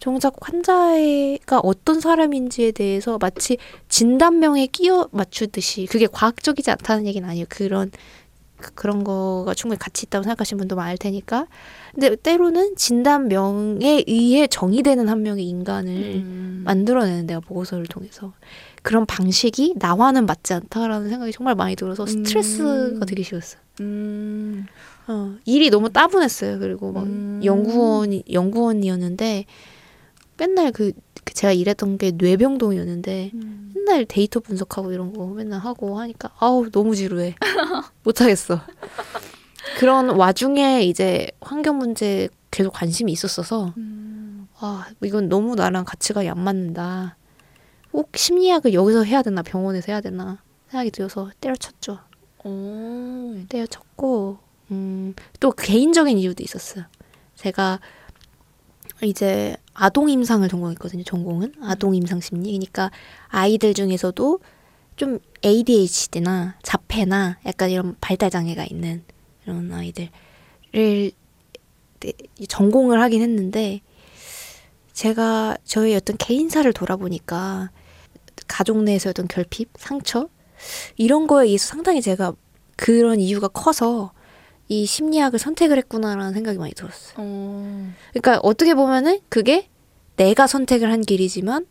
정작 0.00 0.34
환자가 0.40 1.60
어떤 1.62 2.00
사람인지에 2.00 2.72
대해서 2.72 3.18
마치 3.20 3.56
진단명에 3.88 4.66
끼워 4.66 5.08
맞추듯이 5.12 5.86
그게 5.86 6.08
과학적이지 6.08 6.72
않다는 6.72 7.06
얘기는 7.06 7.28
아니에요. 7.28 7.46
그런 7.48 7.92
그- 8.62 8.72
그런 8.74 9.04
거가 9.04 9.52
충분히 9.54 9.78
가치 9.78 10.06
있다고 10.06 10.22
생각하시는 10.22 10.58
분도 10.58 10.76
많을 10.76 10.96
테니까. 10.96 11.46
근데 11.94 12.16
때로는 12.16 12.76
진단명에 12.76 14.04
의해 14.06 14.46
정의되는 14.46 15.08
한 15.08 15.22
명의 15.22 15.44
인간을 15.46 15.92
음. 15.92 16.62
만들어내는 16.64 17.26
내가 17.26 17.40
보고서를 17.40 17.86
통해서 17.86 18.32
그런 18.82 19.04
방식이 19.06 19.74
나와는 19.78 20.24
맞지 20.26 20.54
않다라는 20.54 21.08
생각이 21.08 21.32
정말 21.32 21.54
많이 21.54 21.76
들어서 21.76 22.06
스트레스가 22.06 22.64
음. 22.70 23.00
되게 23.06 23.22
심했어요. 23.22 23.60
음. 23.80 24.66
어, 25.08 25.34
일이 25.44 25.68
너무 25.70 25.90
따분했어요. 25.90 26.58
그리고 26.58 26.92
막 26.92 27.04
음. 27.04 27.40
연구원이 27.44 28.24
연구원이었는데 28.32 29.44
맨날 30.38 30.72
그, 30.72 30.92
그 30.92 31.11
제가 31.24 31.52
일했던 31.52 31.98
게 31.98 32.10
뇌병동이었는데 32.12 33.30
음. 33.34 33.72
맨날 33.74 34.04
데이터 34.04 34.40
분석하고 34.40 34.92
이런 34.92 35.12
거 35.12 35.26
맨날 35.26 35.60
하고 35.60 35.98
하니까 35.98 36.30
아우 36.38 36.70
너무 36.70 36.94
지루해. 36.94 37.34
못 38.02 38.20
하겠어. 38.20 38.60
그런 39.78 40.10
와중에 40.10 40.82
이제 40.82 41.30
환경 41.40 41.78
문제 41.78 42.28
계속 42.50 42.72
관심이 42.72 43.10
있었어서 43.12 43.72
음. 43.76 44.48
아 44.58 44.86
이건 45.02 45.28
너무 45.28 45.54
나랑 45.54 45.84
가치관이 45.84 46.28
안 46.28 46.38
맞는다. 46.40 47.16
꼭 47.90 48.10
심리학을 48.14 48.72
여기서 48.74 49.04
해야 49.04 49.22
되나 49.22 49.42
병원에서 49.42 49.92
해야 49.92 50.00
되나 50.00 50.42
생각이 50.70 50.90
들어서 50.90 51.30
때려쳤죠. 51.40 51.98
오. 52.44 53.36
때려쳤고 53.48 54.38
음, 54.70 55.14
또 55.40 55.50
개인적인 55.52 56.16
이유도 56.18 56.42
있었어요. 56.42 56.84
제가 57.36 57.80
이제 59.06 59.56
아동 59.74 60.08
임상을 60.08 60.48
전공했거든요. 60.48 61.02
전공은 61.04 61.54
아동 61.62 61.94
임상 61.94 62.20
심리. 62.20 62.50
그러니까 62.52 62.90
아이들 63.28 63.74
중에서도 63.74 64.40
좀 64.96 65.18
ADHD나 65.44 66.56
자폐나 66.62 67.38
약간 67.46 67.70
이런 67.70 67.96
발달 68.00 68.30
장애가 68.30 68.66
있는 68.70 69.02
이런 69.44 69.72
아이들을 69.72 70.10
네, 70.72 72.12
전공을 72.48 73.00
하긴 73.00 73.22
했는데 73.22 73.80
제가 74.92 75.56
저의 75.64 75.96
어떤 75.96 76.16
개인사를 76.16 76.70
돌아보니까 76.72 77.70
가족 78.46 78.82
내에서 78.82 79.10
어떤 79.10 79.26
결핍, 79.26 79.70
상처 79.76 80.28
이런 80.96 81.26
거에 81.26 81.46
의해서 81.46 81.66
상당히 81.66 82.02
제가 82.02 82.34
그런 82.76 83.20
이유가 83.20 83.48
커서 83.48 84.12
이 84.72 84.86
심리학을 84.86 85.38
선택을 85.38 85.76
했구나라는 85.76 86.32
생각이 86.32 86.56
많이 86.56 86.72
들었어요. 86.72 87.14
어. 87.18 87.92
그러니까 88.14 88.40
어떻게 88.42 88.72
보면은 88.74 89.18
그게 89.28 89.68
내가 90.16 90.46
선택을 90.46 90.90
한 90.90 91.02
길이지만 91.02 91.66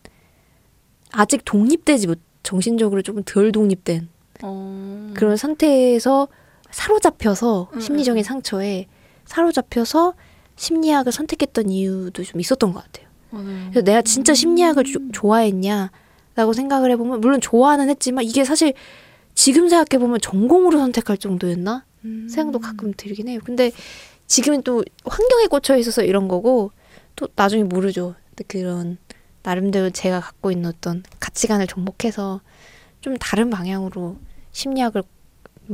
아직 1.11 1.41
독립되지 1.43 2.05
못, 2.07 2.19
정신적으로 2.43 3.01
조금 3.01 3.23
덜 3.23 3.51
독립된 3.51 4.07
어. 4.43 5.11
그런 5.15 5.35
상태에서 5.35 6.27
사로잡혀서 6.69 7.69
음, 7.73 7.79
심리적인 7.79 8.21
음. 8.21 8.23
상처에 8.23 8.85
사로잡혀서 9.25 10.13
심리학을 10.55 11.11
선택했던 11.11 11.69
이유도 11.69 12.23
좀 12.23 12.39
있었던 12.39 12.71
것 12.71 12.83
같아요. 12.83 13.07
맞아요. 13.31 13.69
그래서 13.71 13.81
내가 13.83 14.01
진짜 14.03 14.35
심리학을 14.35 14.83
조- 14.83 14.99
음. 14.99 15.11
좋아했냐라고 15.11 16.53
생각을 16.53 16.91
해보면 16.91 17.19
물론 17.21 17.41
좋아는 17.41 17.89
했지만 17.89 18.25
이게 18.25 18.43
사실 18.43 18.73
지금 19.33 19.69
생각해보면 19.69 20.19
전공으로 20.21 20.77
선택할 20.77 21.17
정도였나 21.17 21.85
음. 22.05 22.27
생각도 22.29 22.59
가끔 22.59 22.93
들긴 22.95 23.27
해요. 23.27 23.39
근데 23.43 23.71
지금은 24.27 24.63
또 24.63 24.83
환경에 25.05 25.47
꽂혀 25.47 25.75
있어서 25.77 26.03
이런 26.03 26.27
거고 26.27 26.71
또 27.15 27.27
나중에 27.35 27.63
모르죠. 27.63 28.15
그런 28.47 28.97
나름대로 29.43 29.89
제가 29.89 30.19
갖고 30.19 30.51
있는 30.51 30.69
어떤 30.69 31.03
가치관을 31.19 31.67
접목해서 31.67 32.41
좀 33.01 33.17
다른 33.17 33.49
방향으로 33.49 34.17
심리학을 34.51 35.03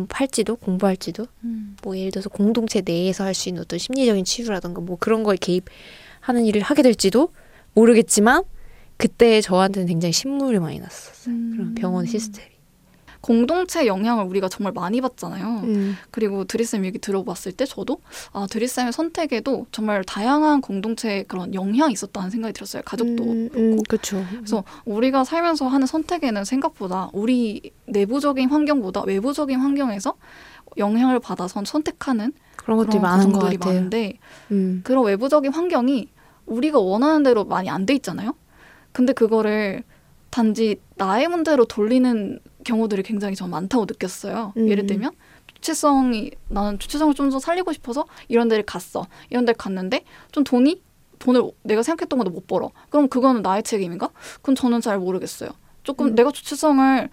할지도 0.09 0.55
공부할지도 0.57 1.27
음. 1.43 1.75
뭐 1.83 1.97
예를 1.97 2.11
들어서 2.11 2.29
공동체 2.29 2.81
내에서 2.81 3.23
할 3.23 3.33
수 3.33 3.49
있는 3.49 3.61
어떤 3.61 3.79
심리적인 3.79 4.25
치유라든가 4.25 4.81
뭐 4.81 4.97
그런 4.99 5.23
거에 5.23 5.37
개입하는 5.37 6.45
일을 6.45 6.61
하게 6.61 6.81
될지도 6.83 7.29
모르겠지만 7.73 8.43
그때 8.97 9.41
저한테는 9.41 9.87
굉장히 9.87 10.11
신물이 10.11 10.59
많이 10.59 10.79
났었어요. 10.79 11.33
음. 11.33 11.51
그런 11.53 11.75
병원 11.75 12.05
시스템이. 12.05 12.56
공동체 13.27 13.87
영향을 13.87 14.23
우리가 14.23 14.47
정말 14.47 14.71
많이 14.71 15.01
받잖아요. 15.01 15.59
음. 15.65 15.97
그리고 16.11 16.45
드리쌤 16.45 16.85
얘기 16.85 16.97
들어봤을 16.97 17.51
때 17.51 17.65
저도 17.65 17.99
아 18.31 18.47
드리쌤의 18.49 18.93
선택에도 18.93 19.65
정말 19.73 20.05
다양한 20.05 20.61
공동체의 20.61 21.25
그런 21.25 21.53
영향이 21.53 21.91
있었다는 21.91 22.29
생각이 22.29 22.53
들었어요. 22.53 22.83
가족도 22.85 23.23
음, 23.25 23.49
그렇고. 23.49 23.59
음, 23.59 23.83
그렇죠. 23.83 24.23
그래서 24.31 24.63
우리가 24.85 25.25
살면서 25.25 25.67
하는 25.67 25.85
선택에는 25.87 26.45
생각보다 26.45 27.09
우리 27.11 27.73
내부적인 27.87 28.49
환경보다 28.49 29.01
외부적인 29.01 29.59
환경에서 29.59 30.13
영향을 30.77 31.19
받아서 31.19 31.61
선택하는 31.65 32.31
그런 32.55 32.77
것들이 32.77 32.99
그런 32.99 33.01
많은 33.01 33.25
것 33.33 33.39
과정들이 33.39 33.57
같아요. 33.57 33.73
많은데 33.75 34.13
음. 34.51 34.79
그런 34.85 35.03
외부적인 35.03 35.51
환경이 35.51 36.07
우리가 36.45 36.79
원하는 36.79 37.23
대로 37.23 37.43
많이 37.43 37.69
안 37.69 37.85
돼 37.85 37.93
있잖아요. 37.95 38.35
근데 38.93 39.11
그거를 39.11 39.83
단지 40.29 40.79
나의 40.95 41.27
문제로 41.27 41.65
돌리는 41.65 42.39
경우들이 42.67 43.03
굉장히 43.03 43.35
전 43.35 43.49
많다고 43.49 43.85
느꼈어요. 43.85 44.53
음. 44.57 44.69
예를 44.69 44.85
들면 44.85 45.11
주체성이 45.55 46.31
나는 46.49 46.77
주체성을 46.77 47.13
좀 47.15 47.29
더 47.31 47.39
살리고 47.39 47.73
싶어서 47.73 48.05
이런 48.27 48.47
데를 48.47 48.63
갔어. 48.63 49.07
이런 49.29 49.45
데를 49.45 49.57
갔는데 49.57 50.03
좀 50.31 50.43
돈이 50.43 50.81
돈을 51.19 51.41
내가 51.63 51.81
생각했던 51.81 52.19
것도 52.19 52.29
못 52.29 52.45
벌어. 52.47 52.69
그럼 52.89 53.07
그거는 53.09 53.41
나의 53.41 53.63
책임인가? 53.63 54.09
그건 54.35 54.53
저는 54.55 54.81
잘 54.81 54.99
모르겠어요. 54.99 55.49
조금 55.83 56.07
음. 56.07 56.15
내가 56.15 56.31
주체성을 56.31 57.09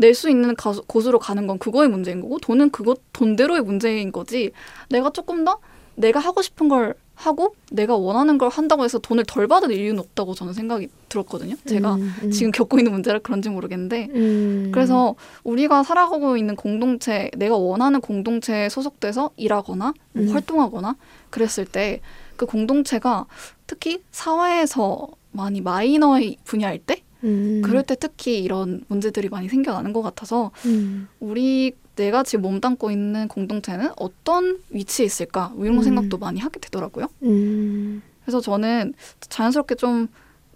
낼 0.00 0.14
수 0.14 0.30
있는 0.30 0.54
가수, 0.54 0.82
곳으로 0.86 1.18
가는 1.18 1.46
건 1.48 1.58
그거의 1.58 1.88
문제인 1.88 2.20
거고 2.20 2.38
돈은 2.38 2.70
그거 2.70 2.94
돈대로의 3.12 3.62
문제인 3.62 4.12
거지. 4.12 4.52
내가 4.88 5.10
조금 5.10 5.44
더 5.44 5.58
내가 5.96 6.20
하고 6.20 6.40
싶은 6.40 6.68
걸 6.68 6.94
하고 7.18 7.54
내가 7.72 7.96
원하는 7.96 8.38
걸 8.38 8.48
한다고 8.48 8.84
해서 8.84 8.98
돈을 8.98 9.24
덜 9.24 9.48
받을 9.48 9.72
이유는 9.72 9.98
없다고 9.98 10.34
저는 10.34 10.52
생각이 10.52 10.88
들었거든요. 11.08 11.56
제가 11.66 11.96
음, 11.96 12.14
음. 12.22 12.30
지금 12.30 12.52
겪고 12.52 12.78
있는 12.78 12.92
문제라 12.92 13.18
그런지 13.18 13.48
모르겠는데 13.48 14.08
음. 14.14 14.70
그래서 14.72 15.16
우리가 15.42 15.82
살아가고 15.82 16.36
있는 16.36 16.54
공동체, 16.54 17.30
내가 17.36 17.56
원하는 17.56 18.00
공동체에 18.00 18.68
소속돼서 18.68 19.30
일하거나 19.36 19.94
뭐 20.12 20.24
음. 20.24 20.30
활동하거나 20.30 20.96
그랬을 21.30 21.64
때 21.64 22.00
그 22.38 22.46
공동체가 22.46 23.26
특히 23.66 24.02
사회에서 24.12 25.08
많이 25.32 25.60
마이너의 25.60 26.38
분야일 26.44 26.78
때 26.78 27.02
음. 27.24 27.62
그럴 27.64 27.82
때 27.82 27.96
특히 27.98 28.42
이런 28.42 28.84
문제들이 28.88 29.28
많이 29.28 29.48
생겨나는 29.48 29.92
것 29.92 30.02
같아서 30.02 30.50
음. 30.66 31.08
우리 31.20 31.72
내가 31.96 32.22
지금 32.22 32.42
몸담고 32.42 32.90
있는 32.90 33.28
공동체는 33.28 33.90
어떤 33.96 34.58
위치에 34.70 35.04
있을까 35.04 35.48
뭐 35.54 35.64
이런 35.64 35.78
음. 35.78 35.82
생각도 35.82 36.18
많이 36.18 36.40
하게 36.40 36.60
되더라고요. 36.60 37.08
음. 37.24 38.02
그래서 38.22 38.40
저는 38.40 38.94
자연스럽게 39.20 39.74
좀 39.74 40.08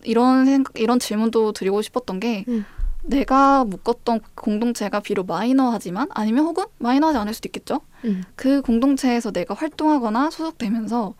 이런 0.04 0.44
생각, 0.44 0.78
이런 0.78 0.98
질문도 0.98 1.52
드리고 1.52 1.82
싶었던 1.82 2.20
게 2.20 2.44
음. 2.48 2.64
내가 3.04 3.64
묶었던 3.64 4.20
공동체가 4.34 5.00
비록 5.00 5.26
마이너하지만 5.26 6.08
아니면 6.10 6.44
혹은 6.44 6.64
마이너하지 6.78 7.18
않을 7.18 7.34
수도 7.34 7.48
있겠죠. 7.48 7.80
음. 8.04 8.22
그 8.36 8.62
공동체에서 8.62 9.32
내가 9.32 9.54
활동하거나 9.54 10.30
소속되면서 10.30 11.14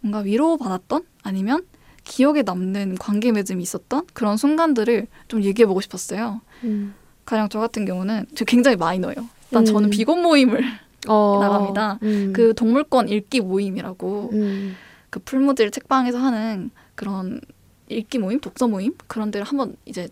뭔가 0.00 0.20
위로받았던 0.20 1.02
아니면 1.22 1.66
기억에 2.06 2.42
남는 2.42 2.96
관계 2.98 3.32
맺음이 3.32 3.62
있었던 3.62 4.06
그런 4.14 4.36
순간들을 4.36 5.08
좀 5.28 5.42
얘기해보고 5.42 5.80
싶었어요. 5.80 6.40
음. 6.64 6.94
가령 7.26 7.48
저 7.48 7.58
같은 7.58 7.84
경우는 7.84 8.26
저 8.34 8.44
굉장히 8.44 8.76
마이너예요. 8.76 9.28
일단 9.50 9.64
저는 9.64 9.88
음. 9.88 9.90
비건 9.90 10.22
모임을 10.22 10.64
어. 11.08 11.38
나갑니다. 11.42 11.98
음. 12.02 12.32
그 12.34 12.54
동물권 12.54 13.08
읽기 13.08 13.40
모임이라고 13.40 14.30
음. 14.32 14.76
그 15.10 15.18
풀무질 15.20 15.70
책방에서 15.72 16.18
하는 16.18 16.70
그런 16.94 17.40
읽기 17.88 18.18
모임, 18.18 18.40
독서 18.40 18.68
모임 18.68 18.94
그런 19.08 19.30
데를 19.30 19.44
한번 19.46 19.76
이제 19.84 20.08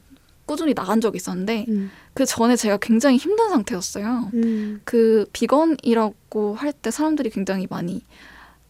꾸준히 0.46 0.74
나간 0.74 1.00
적이 1.00 1.16
있었는데 1.16 1.64
음. 1.68 1.90
그 2.12 2.26
전에 2.26 2.56
제가 2.56 2.76
굉장히 2.78 3.16
힘든 3.16 3.48
상태였어요. 3.50 4.30
음. 4.34 4.80
그 4.84 5.26
비건이라고 5.32 6.54
할 6.56 6.72
때 6.72 6.90
사람들이 6.90 7.30
굉장히 7.30 7.66
많이 7.70 8.02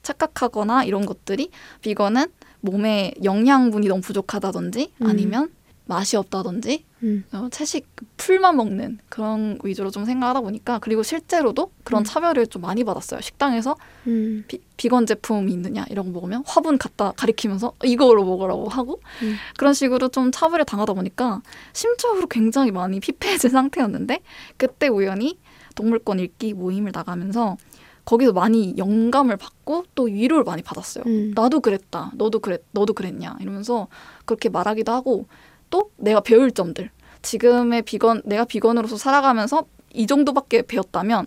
착각하거나 0.02 0.84
이런 0.84 1.06
것들이 1.06 1.50
비건은 1.80 2.26
몸에 2.64 3.12
영양분이 3.22 3.88
너무 3.88 4.00
부족하다든지 4.00 4.92
음. 5.02 5.06
아니면 5.06 5.50
맛이 5.86 6.16
없다든지 6.16 6.84
음. 7.02 7.24
어, 7.32 7.48
채식 7.50 7.86
풀만 8.16 8.56
먹는 8.56 8.98
그런 9.10 9.58
위주로 9.62 9.90
좀 9.90 10.06
생각하다 10.06 10.40
보니까 10.40 10.78
그리고 10.78 11.02
실제로도 11.02 11.70
그런 11.84 12.00
음. 12.00 12.04
차별을 12.04 12.46
좀 12.46 12.62
많이 12.62 12.84
받았어요. 12.84 13.20
식당에서 13.20 13.76
음. 14.06 14.44
비, 14.48 14.60
비건 14.78 15.04
제품이 15.04 15.52
있느냐 15.52 15.84
이런 15.90 16.06
거 16.06 16.12
먹으면 16.12 16.42
화분 16.46 16.78
갖다 16.78 17.12
가리키면서 17.12 17.74
이거로 17.84 18.24
먹으라고 18.24 18.70
하고 18.70 19.02
음. 19.22 19.36
그런 19.58 19.74
식으로 19.74 20.08
좀 20.08 20.32
차별을 20.32 20.64
당하다 20.64 20.94
보니까 20.94 21.42
심적으로 21.74 22.26
굉장히 22.28 22.70
많이 22.70 22.98
피폐해진 22.98 23.50
상태였는데 23.50 24.20
그때 24.56 24.88
우연히 24.88 25.38
동물권 25.74 26.20
읽기 26.20 26.54
모임을 26.54 26.92
나가면서 26.94 27.58
거기서 28.04 28.32
많이 28.32 28.74
영감을 28.76 29.36
받고 29.36 29.84
또 29.94 30.04
위로를 30.04 30.44
많이 30.44 30.62
받았어요. 30.62 31.04
음. 31.06 31.32
나도 31.34 31.60
그랬다. 31.60 32.12
너도 32.14 32.38
그랬 32.40 32.62
너도 32.72 32.92
그랬냐 32.92 33.36
이러면서 33.40 33.88
그렇게 34.26 34.48
말하기도 34.48 34.92
하고 34.92 35.26
또 35.70 35.90
내가 35.96 36.20
배울 36.20 36.50
점들 36.52 36.90
지금의 37.22 37.82
비건 37.82 38.22
내가 38.26 38.44
비건으로서 38.44 38.96
살아가면서 38.96 39.64
이 39.92 40.06
정도밖에 40.06 40.62
배웠다면 40.62 41.26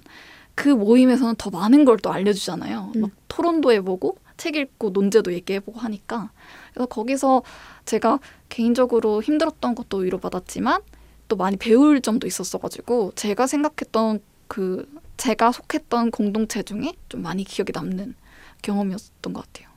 그 0.55 0.69
모임에서는 0.69 1.35
더 1.37 1.49
많은 1.49 1.85
걸 1.85 1.97
또 1.99 2.11
알려주잖아요. 2.11 2.91
음. 2.95 3.01
막 3.01 3.11
토론도 3.27 3.71
해보고 3.71 4.17
책 4.37 4.55
읽고 4.55 4.91
논제도 4.91 5.33
얘기해보고 5.33 5.79
하니까 5.79 6.29
그래서 6.73 6.85
거기서 6.85 7.41
제가 7.85 8.19
개인적으로 8.49 9.21
힘들었던 9.23 9.73
것도 9.73 9.97
위로받았지만 9.97 10.81
또 11.27 11.35
많이 11.35 11.57
배울 11.57 12.01
점도 12.01 12.27
있었어가지고 12.27 13.13
제가 13.15 13.47
생각했던 13.47 14.19
그 14.47 14.87
제가 15.17 15.51
속했던 15.51 16.11
공동체 16.11 16.63
중에 16.63 16.93
좀 17.09 17.21
많이 17.21 17.43
기억에 17.43 17.67
남는 17.73 18.15
경험이었던 18.61 19.33
것 19.33 19.45
같아요. 19.45 19.67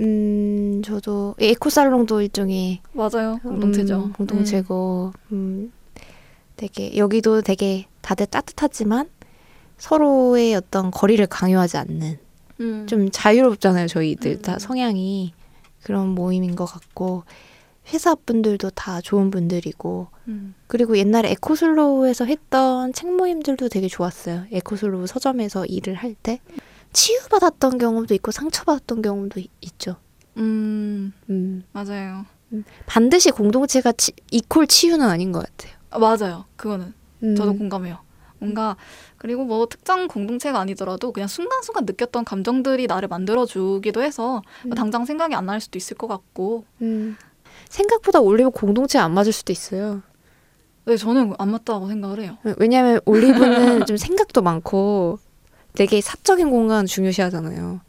음, 0.00 0.82
저도 0.84 1.34
에코살롱도 1.38 2.22
일종의 2.22 2.80
맞아요, 2.92 3.38
공동체죠. 3.42 4.04
음, 4.04 4.12
공동체고, 4.12 5.12
음, 5.32 5.72
되게 6.56 6.96
여기도 6.96 7.40
되게 7.40 7.86
다들 8.00 8.26
따뜻하지만 8.26 9.08
서로의 9.78 10.54
어떤 10.54 10.90
거리를 10.90 11.24
강요하지 11.26 11.76
않는 11.78 12.18
음. 12.60 12.86
좀 12.88 13.10
자유롭잖아요. 13.10 13.86
저희들 13.86 14.32
음. 14.32 14.42
다 14.42 14.58
성향이 14.58 15.32
그런 15.82 16.08
모임인 16.08 16.56
것 16.56 16.64
같고 16.66 17.22
회사 17.92 18.14
분들도 18.14 18.70
다 18.70 19.00
좋은 19.00 19.30
분들이고 19.30 20.08
음. 20.28 20.54
그리고 20.66 20.96
옛날에 20.98 21.30
에코슬로우에서 21.30 22.24
했던 22.26 22.92
책 22.92 23.12
모임들도 23.14 23.68
되게 23.68 23.88
좋았어요. 23.88 24.44
에코슬로우 24.52 25.06
서점에서 25.06 25.64
일을 25.66 25.94
할 25.94 26.14
때 26.22 26.40
치유받았던 26.92 27.78
경험도 27.78 28.14
있고 28.14 28.30
상처받았던 28.30 29.02
경험도 29.02 29.40
이- 29.40 29.48
있죠. 29.60 29.96
음, 30.36 31.12
음, 31.30 31.62
맞아요. 31.72 32.24
반드시 32.86 33.30
공동체가 33.30 33.92
치, 33.92 34.12
이퀄 34.30 34.64
치유는 34.66 35.06
아닌 35.06 35.30
것 35.32 35.44
같아요. 35.44 35.76
아, 35.90 35.98
맞아요. 35.98 36.44
그거는 36.56 36.94
음, 37.22 37.34
저도 37.36 37.54
공감해요. 37.56 37.98
뭔가 38.40 38.76
그리고 39.16 39.44
뭐 39.44 39.66
특정 39.66 40.06
공동체가 40.08 40.60
아니더라도 40.60 41.12
그냥 41.12 41.26
순간순간 41.28 41.84
느꼈던 41.84 42.24
감정들이 42.24 42.86
나를 42.86 43.08
만들어 43.08 43.44
주기도 43.46 44.00
해서 44.02 44.42
뭐 44.62 44.72
음. 44.72 44.74
당장 44.74 45.04
생각이 45.04 45.34
안 45.34 45.44
날 45.44 45.60
수도 45.60 45.76
있을 45.76 45.96
것 45.96 46.06
같고 46.06 46.64
음. 46.80 47.16
생각보다 47.68 48.20
올리브 48.20 48.50
공동체 48.50 48.98
안 48.98 49.12
맞을 49.12 49.32
수도 49.32 49.52
있어요. 49.52 50.02
네, 50.84 50.96
저는 50.96 51.34
안 51.38 51.50
맞다고 51.50 51.86
생각을 51.88 52.20
해요. 52.20 52.38
왜냐하면 52.58 53.00
올리브는 53.04 53.84
좀 53.86 53.96
생각도 53.96 54.40
많고 54.42 55.18
되게 55.74 56.00
사적인 56.00 56.50
공간 56.50 56.86
중요시하잖아요. 56.86 57.80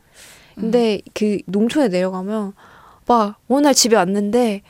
근데 0.56 1.00
그 1.14 1.38
농촌에 1.46 1.88
내려가면 1.88 2.52
막 3.08 3.38
어느 3.48 3.62
날 3.62 3.74
집에 3.74 3.96
왔는데 3.96 4.62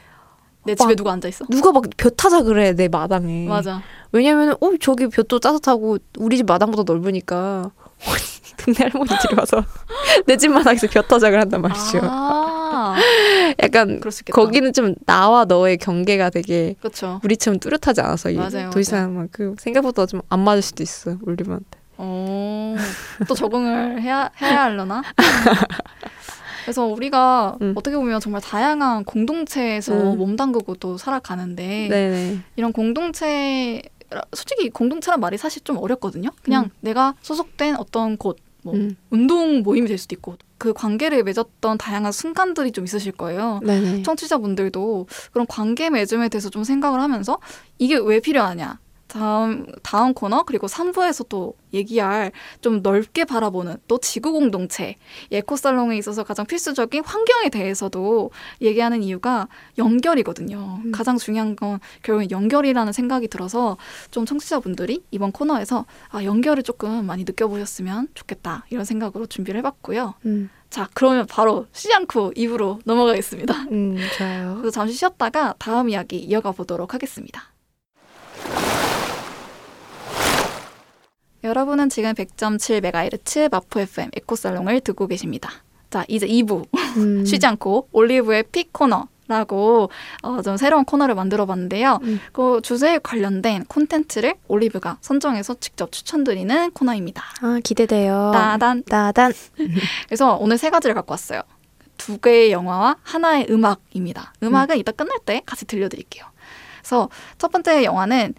내막 0.65 0.77
집에 0.77 0.95
누가 0.95 1.11
앉아 1.13 1.27
있어? 1.27 1.45
누가 1.49 1.71
막 1.71 1.83
벼 1.97 2.09
타자 2.11 2.43
그래 2.43 2.73
내 2.73 2.87
마당에. 2.87 3.47
맞아. 3.47 3.81
왜냐면 4.11 4.51
어 4.61 4.71
저기 4.79 5.07
볕도 5.07 5.39
따뜻하고 5.39 5.97
우리 6.19 6.37
집 6.37 6.45
마당보다 6.45 6.83
넓으니까 6.91 7.71
동네 8.63 8.77
할머니들이 8.91 9.35
와서 9.37 9.63
내 10.27 10.37
집 10.37 10.49
마당에서 10.51 10.85
벼 10.87 11.01
타작을 11.01 11.39
한단 11.39 11.61
말이죠. 11.63 11.99
아, 12.03 12.95
약간. 13.61 13.99
거기는 14.31 14.73
좀 14.73 14.95
나와 15.05 15.45
너의 15.45 15.77
경계가 15.77 16.29
되게 16.29 16.75
그렇죠. 16.79 17.19
우리처럼 17.23 17.59
뚜렷하지 17.59 18.01
않아서 18.01 18.29
이 18.29 18.35
맞아요, 18.35 18.69
도시 18.71 18.91
맞아요. 18.91 19.03
사람만큼 19.05 19.55
생각보다 19.59 20.05
좀 20.05 20.21
안 20.29 20.39
맞을 20.41 20.61
수도 20.61 20.83
있어 20.83 21.17
올리브한테. 21.23 21.79
어, 21.97 22.75
또 23.27 23.33
적응을 23.35 24.01
해야 24.01 24.29
해야 24.41 24.63
하려나? 24.63 25.01
그래서 26.63 26.85
우리가 26.85 27.57
음. 27.61 27.73
어떻게 27.75 27.95
보면 27.95 28.19
정말 28.19 28.41
다양한 28.41 29.03
공동체에서 29.05 29.93
음. 30.13 30.17
몸담그고 30.17 30.75
또 30.75 30.97
살아가는데 30.97 31.87
네네. 31.89 32.39
이런 32.57 32.71
공동체 32.71 33.81
솔직히 34.33 34.69
공동체란 34.69 35.19
말이 35.19 35.37
사실 35.37 35.63
좀 35.63 35.77
어렵거든요. 35.77 36.29
그냥 36.43 36.65
음. 36.65 36.69
내가 36.81 37.15
소속된 37.21 37.75
어떤 37.77 38.17
곳, 38.17 38.37
뭐 38.63 38.73
음. 38.73 38.95
운동 39.09 39.61
모임이 39.61 39.87
될 39.87 39.97
수도 39.97 40.15
있고 40.15 40.35
그 40.57 40.73
관계를 40.73 41.23
맺었던 41.23 41.77
다양한 41.77 42.11
순간들이 42.11 42.71
좀 42.71 42.83
있으실 42.83 43.13
거예요. 43.13 43.59
네네. 43.63 44.03
청취자분들도 44.03 45.07
그런 45.31 45.47
관계 45.47 45.89
맺음에 45.89 46.29
대해서 46.29 46.49
좀 46.49 46.63
생각을 46.63 46.99
하면서 46.99 47.39
이게 47.77 47.97
왜 47.97 48.19
필요하냐. 48.19 48.79
다음 49.09 49.65
다음 49.83 50.13
코너 50.13 50.43
그리고 50.43 50.67
3부에서 50.67 51.27
또 51.29 51.55
얘기할 51.73 52.31
좀 52.61 52.81
넓게 52.81 53.25
바라보는 53.25 53.77
또 53.87 53.97
지구 53.97 54.31
공동체 54.31 54.95
에코 55.31 55.55
살롱에 55.55 55.97
있어서 55.97 56.23
가장 56.23 56.45
필수적인 56.45 57.03
환경에 57.03 57.49
대해서도 57.49 58.31
얘기하는 58.61 59.03
이유가 59.03 59.47
연결이거든요. 59.77 60.79
음. 60.85 60.91
가장 60.91 61.17
중요한 61.17 61.55
건 61.55 61.79
결국은 62.03 62.31
연결이라는 62.31 62.93
생각이 62.93 63.27
들어서 63.27 63.77
좀 64.11 64.25
청취자분들이 64.25 65.03
이번 65.11 65.31
코너에서 65.31 65.85
아 66.09 66.23
연결을 66.23 66.63
조금 66.63 67.05
많이 67.05 67.23
느껴보셨으면 67.23 68.09
좋겠다 68.13 68.65
이런 68.69 68.85
생각으로 68.85 69.25
준비를 69.25 69.57
해봤고요. 69.59 70.13
음. 70.25 70.49
자 70.69 70.87
그러면 70.93 71.25
바로 71.25 71.65
쉬지 71.71 71.93
않고 71.95 72.33
2부로 72.33 72.79
넘어가겠습니다. 72.85 73.53
음, 73.71 73.97
좋아요. 74.17 74.57
그래서 74.57 74.69
잠시 74.69 74.93
쉬었다가 74.93 75.55
다음 75.57 75.89
이야기 75.89 76.17
이어가 76.17 76.51
보도록 76.51 76.93
하겠습니다. 76.93 77.51
여러분은 81.43 81.89
지금 81.89 82.13
100.7MHz 82.13 83.49
마포 83.51 83.79
FM 83.79 84.09
에코살롱을 84.15 84.81
듣고 84.81 85.07
계십니다. 85.07 85.49
자, 85.89 86.03
이제 86.07 86.27
2부 86.27 86.65
음. 86.97 87.23
쉬지 87.25 87.45
않고 87.45 87.87
올리브의 87.91 88.43
픽 88.51 88.73
코너 88.73 89.07
라고 89.27 89.91
어, 90.23 90.41
좀 90.41 90.57
새로운 90.57 90.85
코너를 90.85 91.13
만들어 91.13 91.45
봤는데요. 91.45 91.99
음. 92.01 92.19
그 92.33 92.61
주제에 92.63 92.97
관련된 92.97 93.65
콘텐츠를 93.65 94.33
올리브가 94.47 94.97
선정해서 95.01 95.53
직접 95.59 95.91
추천드리는 95.91 96.71
코너입니다. 96.71 97.23
아, 97.41 97.59
기대돼요. 97.63 98.31
따단. 98.33 98.83
따단. 98.85 99.31
그래서 100.07 100.35
오늘 100.35 100.57
세 100.57 100.71
가지를 100.71 100.95
갖고 100.95 101.13
왔어요. 101.13 101.43
두 101.95 102.17
개의 102.17 102.51
영화와 102.51 102.97
하나의 103.03 103.45
음악입니다. 103.51 104.33
음악은 104.41 104.77
이따 104.77 104.91
끝날 104.91 105.19
때 105.23 105.43
같이 105.45 105.65
들려드릴게요. 105.65 106.25
그래서 106.79 107.09
첫 107.37 107.51
번째 107.51 107.83
영화는 107.83 108.33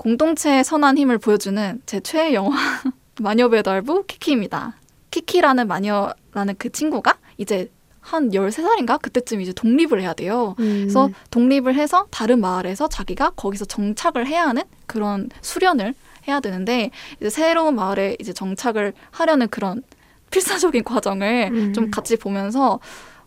공동체의 0.00 0.64
선한 0.64 0.96
힘을 0.96 1.18
보여주는 1.18 1.82
제 1.84 2.00
최애 2.00 2.32
영화 2.32 2.56
마녀배달부 3.20 4.04
키키입니다. 4.06 4.74
키키라는 5.10 5.68
마녀라는 5.68 6.54
그 6.56 6.72
친구가 6.72 7.18
이제 7.36 7.70
한 8.00 8.30
13살인가? 8.30 9.00
그때쯤 9.02 9.42
이제 9.42 9.52
독립을 9.52 10.00
해야 10.00 10.14
돼요. 10.14 10.54
음. 10.60 10.78
그래서 10.84 11.10
독립을 11.30 11.74
해서 11.74 12.06
다른 12.10 12.40
마을에서 12.40 12.88
자기가 12.88 13.30
거기서 13.36 13.66
정착을 13.66 14.26
해야 14.26 14.46
하는 14.48 14.62
그런 14.86 15.28
수련을 15.42 15.94
해야 16.26 16.40
되는데 16.40 16.90
이제 17.20 17.28
새로운 17.28 17.74
마을에 17.74 18.16
이제 18.18 18.32
정착을 18.32 18.94
하려는 19.10 19.48
그런 19.48 19.82
필사적인 20.30 20.82
과정을 20.84 21.50
음. 21.52 21.72
좀 21.74 21.90
같이 21.90 22.16
보면서 22.16 22.80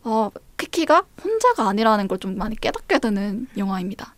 어, 0.04 0.32
키키가 0.58 1.04
혼자가 1.24 1.70
아니라는 1.70 2.08
걸 2.08 2.18
좀 2.18 2.36
많이 2.36 2.56
깨닫게 2.56 2.98
되는 2.98 3.48
영화입니다. 3.58 4.16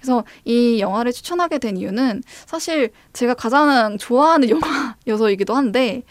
그래서 0.00 0.24
이 0.44 0.80
영화를 0.80 1.12
추천하게 1.12 1.58
된 1.58 1.76
이유는 1.76 2.22
사실 2.46 2.90
제가 3.12 3.34
가장 3.34 3.98
좋아하는 3.98 4.48
영화여서이기도 5.06 5.54
한데 5.54 6.02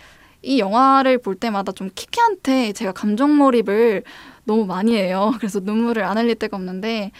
이 0.41 0.59
영화를 0.59 1.17
볼 1.17 1.35
때마다 1.35 1.71
좀 1.71 1.89
키키한테 1.93 2.73
제가 2.73 2.91
감정 2.91 3.35
몰입을 3.35 4.03
너무 4.45 4.65
많이 4.65 4.95
해요. 4.95 5.33
그래서 5.39 5.59
눈물을 5.59 6.03
안 6.03 6.17
흘릴 6.17 6.35
데가 6.35 6.57
없는데 6.57 7.11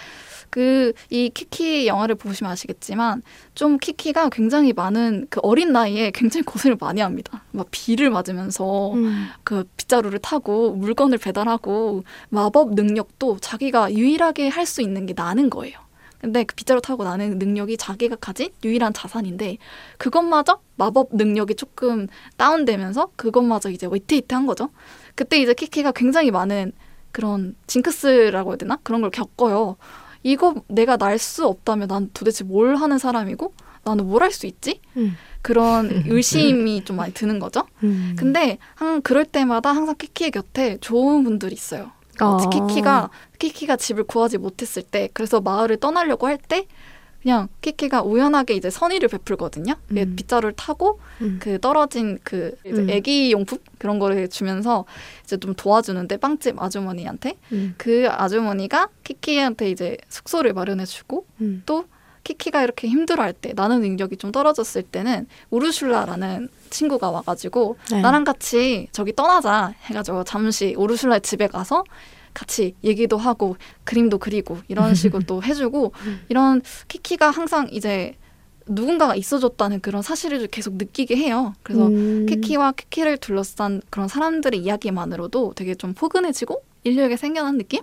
그 0.49 0.93
이 1.10 1.30
키키 1.34 1.88
영화를 1.88 2.15
보시면 2.15 2.51
아시겠지만 2.51 3.21
좀 3.53 3.77
키키가 3.77 4.30
굉장히 4.30 4.73
많은 4.73 5.27
그 5.30 5.39
어린 5.43 5.71
나이에 5.71 6.12
굉장히 6.12 6.43
고생을 6.43 6.77
많이 6.80 7.01
합니다. 7.01 7.43
막 7.51 7.67
비를 7.71 8.10
맞으면서 8.10 8.93
음. 8.93 9.27
그 9.43 9.65
빗자루를 9.77 10.19
타고 10.19 10.71
물건을 10.71 11.17
배달하고 11.17 12.03
마법 12.30 12.75
능력도 12.75 13.39
자기가 13.39 13.93
유일하게 13.93 14.49
할 14.49 14.67
수 14.67 14.82
있는 14.82 15.06
게 15.06 15.13
나는 15.15 15.49
거예요. 15.49 15.80
근데 16.19 16.43
그 16.43 16.56
빗자루 16.56 16.82
타고 16.82 17.03
나는 17.03 17.38
능력이 17.38 17.77
자기가 17.77 18.15
가진 18.17 18.49
유일한 18.63 18.93
자산인데 18.93 19.58
그것마저 19.97 20.60
마법 20.75 21.10
능력이 21.12 21.56
조금 21.56 22.08
다운되면서 22.38 23.12
그것마저 23.15 23.69
이제 23.69 23.88
위태위태한 23.91 24.45
거죠. 24.47 24.69
그때 25.15 25.38
이제 25.39 25.53
키키가 25.53 25.91
굉장히 25.91 26.32
많은 26.32 26.71
그런 27.12 27.56
징크스라고 27.67 28.51
해야 28.51 28.58
되나 28.58 28.77
그런 28.84 29.01
걸 29.01 29.10
겪어요. 29.12 29.77
이거 30.23 30.56
내가 30.67 30.97
날 30.97 31.17
수 31.19 31.45
없다면 31.47 31.88
난 31.88 32.10
도대체 32.13 32.43
뭘 32.43 32.75
하는 32.75 32.97
사람이고 32.97 33.53
나는 33.84 34.06
뭘 34.08 34.21
할 34.23 34.32
수 34.32 34.45
있지? 34.47 34.82
음. 34.97 35.15
그런 35.41 35.89
의심이 36.10 36.84
좀 36.84 36.97
많이 36.97 37.13
드는 37.13 37.39
거죠. 37.39 37.63
음. 37.84 38.15
근데 38.17 38.58
한 38.75 39.01
그럴 39.01 39.23
때마다 39.25 39.71
항상 39.71 39.95
키키의 39.97 40.32
곁에 40.32 40.77
좋은 40.82 41.23
분들이 41.23 41.53
있어요. 41.53 41.91
어, 42.21 42.38
아. 42.41 42.49
키키가 42.49 43.10
키키가 43.39 43.75
집을 43.75 44.03
구하지 44.06 44.38
못했을 44.38 44.82
때 44.84 45.10
그래서 45.13 45.39
마을을 45.41 45.77
떠나려고 45.77 46.27
할 46.27 46.38
때 46.38 46.67
그냥 47.21 47.49
키키가 47.62 48.03
우연하게 48.03 48.53
이제 48.53 48.69
선의를 48.69 49.10
베풀거든요. 49.10 49.73
그 49.89 49.99
음. 49.99 50.15
빗자루를 50.15 50.53
타고 50.53 50.99
음. 51.21 51.39
그 51.41 51.60
떨어진 51.60 52.19
그 52.23 52.56
음. 52.67 52.89
애기 52.89 53.32
용품 53.32 53.58
그런 53.80 53.99
거를 53.99 54.30
주면서 54.30 54.86
이제 55.23 55.36
좀 55.36 55.53
도와주는데 55.53 56.17
빵집 56.17 56.62
아주머니한테 56.62 57.34
음. 57.51 57.73
그 57.77 58.08
아주머니가 58.10 58.89
키키한테 59.03 59.69
이제 59.71 59.97
숙소를 60.08 60.53
마련해주고 60.53 61.25
음. 61.41 61.63
또 61.65 61.86
키키가 62.27 62.61
이렇게 62.61 62.89
힘들어할 62.89 63.31
때 63.31 63.53
나는 63.55 63.79
능력이 63.79 64.17
좀 64.17 64.33
떨어졌을 64.33 64.83
때는 64.83 65.27
우르슐라라는 65.49 66.49
친구가 66.69 67.09
와가지고 67.09 67.77
네. 67.89 68.01
나랑 68.01 68.25
같이 68.25 68.89
저기 68.91 69.15
떠나자 69.15 69.73
해가지고 69.83 70.25
잠시 70.25 70.75
우르슐라의 70.77 71.21
집에 71.21 71.47
가서 71.47 71.85
같이 72.33 72.75
얘기도 72.83 73.17
하고 73.17 73.55
그림도 73.85 74.17
그리고 74.17 74.57
이런 74.67 74.93
식으로 74.95 75.23
또 75.25 75.41
해주고 75.41 75.93
이런 76.27 76.61
키키가 76.89 77.31
항상 77.31 77.69
이제 77.71 78.15
누군가가 78.65 79.15
있어줬다는 79.15 79.79
그런 79.79 80.01
사실을 80.01 80.45
계속 80.47 80.73
느끼게 80.73 81.15
해요. 81.15 81.53
그래서 81.63 81.87
음. 81.87 82.25
키키와 82.25 82.73
키키를 82.73 83.17
둘러싼 83.19 83.81
그런 83.89 84.09
사람들의 84.09 84.59
이야기만으로도 84.59 85.53
되게 85.55 85.73
좀 85.75 85.93
포근해지고 85.93 86.61
인류에게 86.88 87.17
생겨난 87.17 87.58
느낌? 87.58 87.82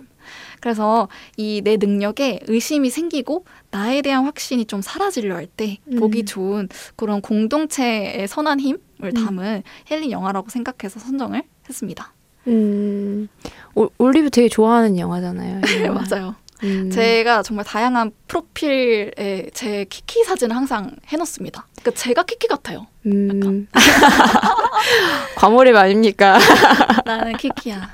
그래서 0.59 1.07
이 1.37 1.61
내 1.63 1.77
능력에 1.77 2.39
의심이 2.47 2.89
생기고 2.89 3.45
나에 3.71 4.01
대한 4.01 4.25
확신이 4.25 4.65
좀 4.65 4.81
사라지려 4.81 5.35
할때 5.35 5.77
음. 5.91 5.99
보기 5.99 6.25
좋은 6.25 6.67
그런 6.95 7.21
공동체의 7.21 8.27
선한 8.27 8.59
힘을 8.59 9.13
담은 9.15 9.63
힐링 9.91 10.11
영화라고 10.11 10.49
생각해서 10.49 10.99
선정을 10.99 11.43
했습니다. 11.69 12.13
음. 12.47 13.27
올- 13.75 13.89
올리브 13.97 14.29
되게 14.29 14.47
좋아하는 14.49 14.97
영화잖아요. 14.97 15.59
이 15.59 15.61
네, 15.81 15.85
영화. 15.85 16.03
맞아요. 16.09 16.35
음. 16.63 16.89
제가 16.89 17.43
정말 17.43 17.65
다양한 17.65 18.11
프로필에 18.27 19.49
제 19.53 19.85
키키 19.89 20.23
사진을 20.23 20.55
항상 20.55 20.95
해놓습니다. 21.07 21.67
그러니까 21.81 21.91
제가 22.01 22.23
키키 22.23 22.47
같아요. 22.47 22.87
음. 23.05 23.67
과몰입 25.35 25.75
아닙니까? 25.75 26.39
나는 27.05 27.35
키키야. 27.37 27.89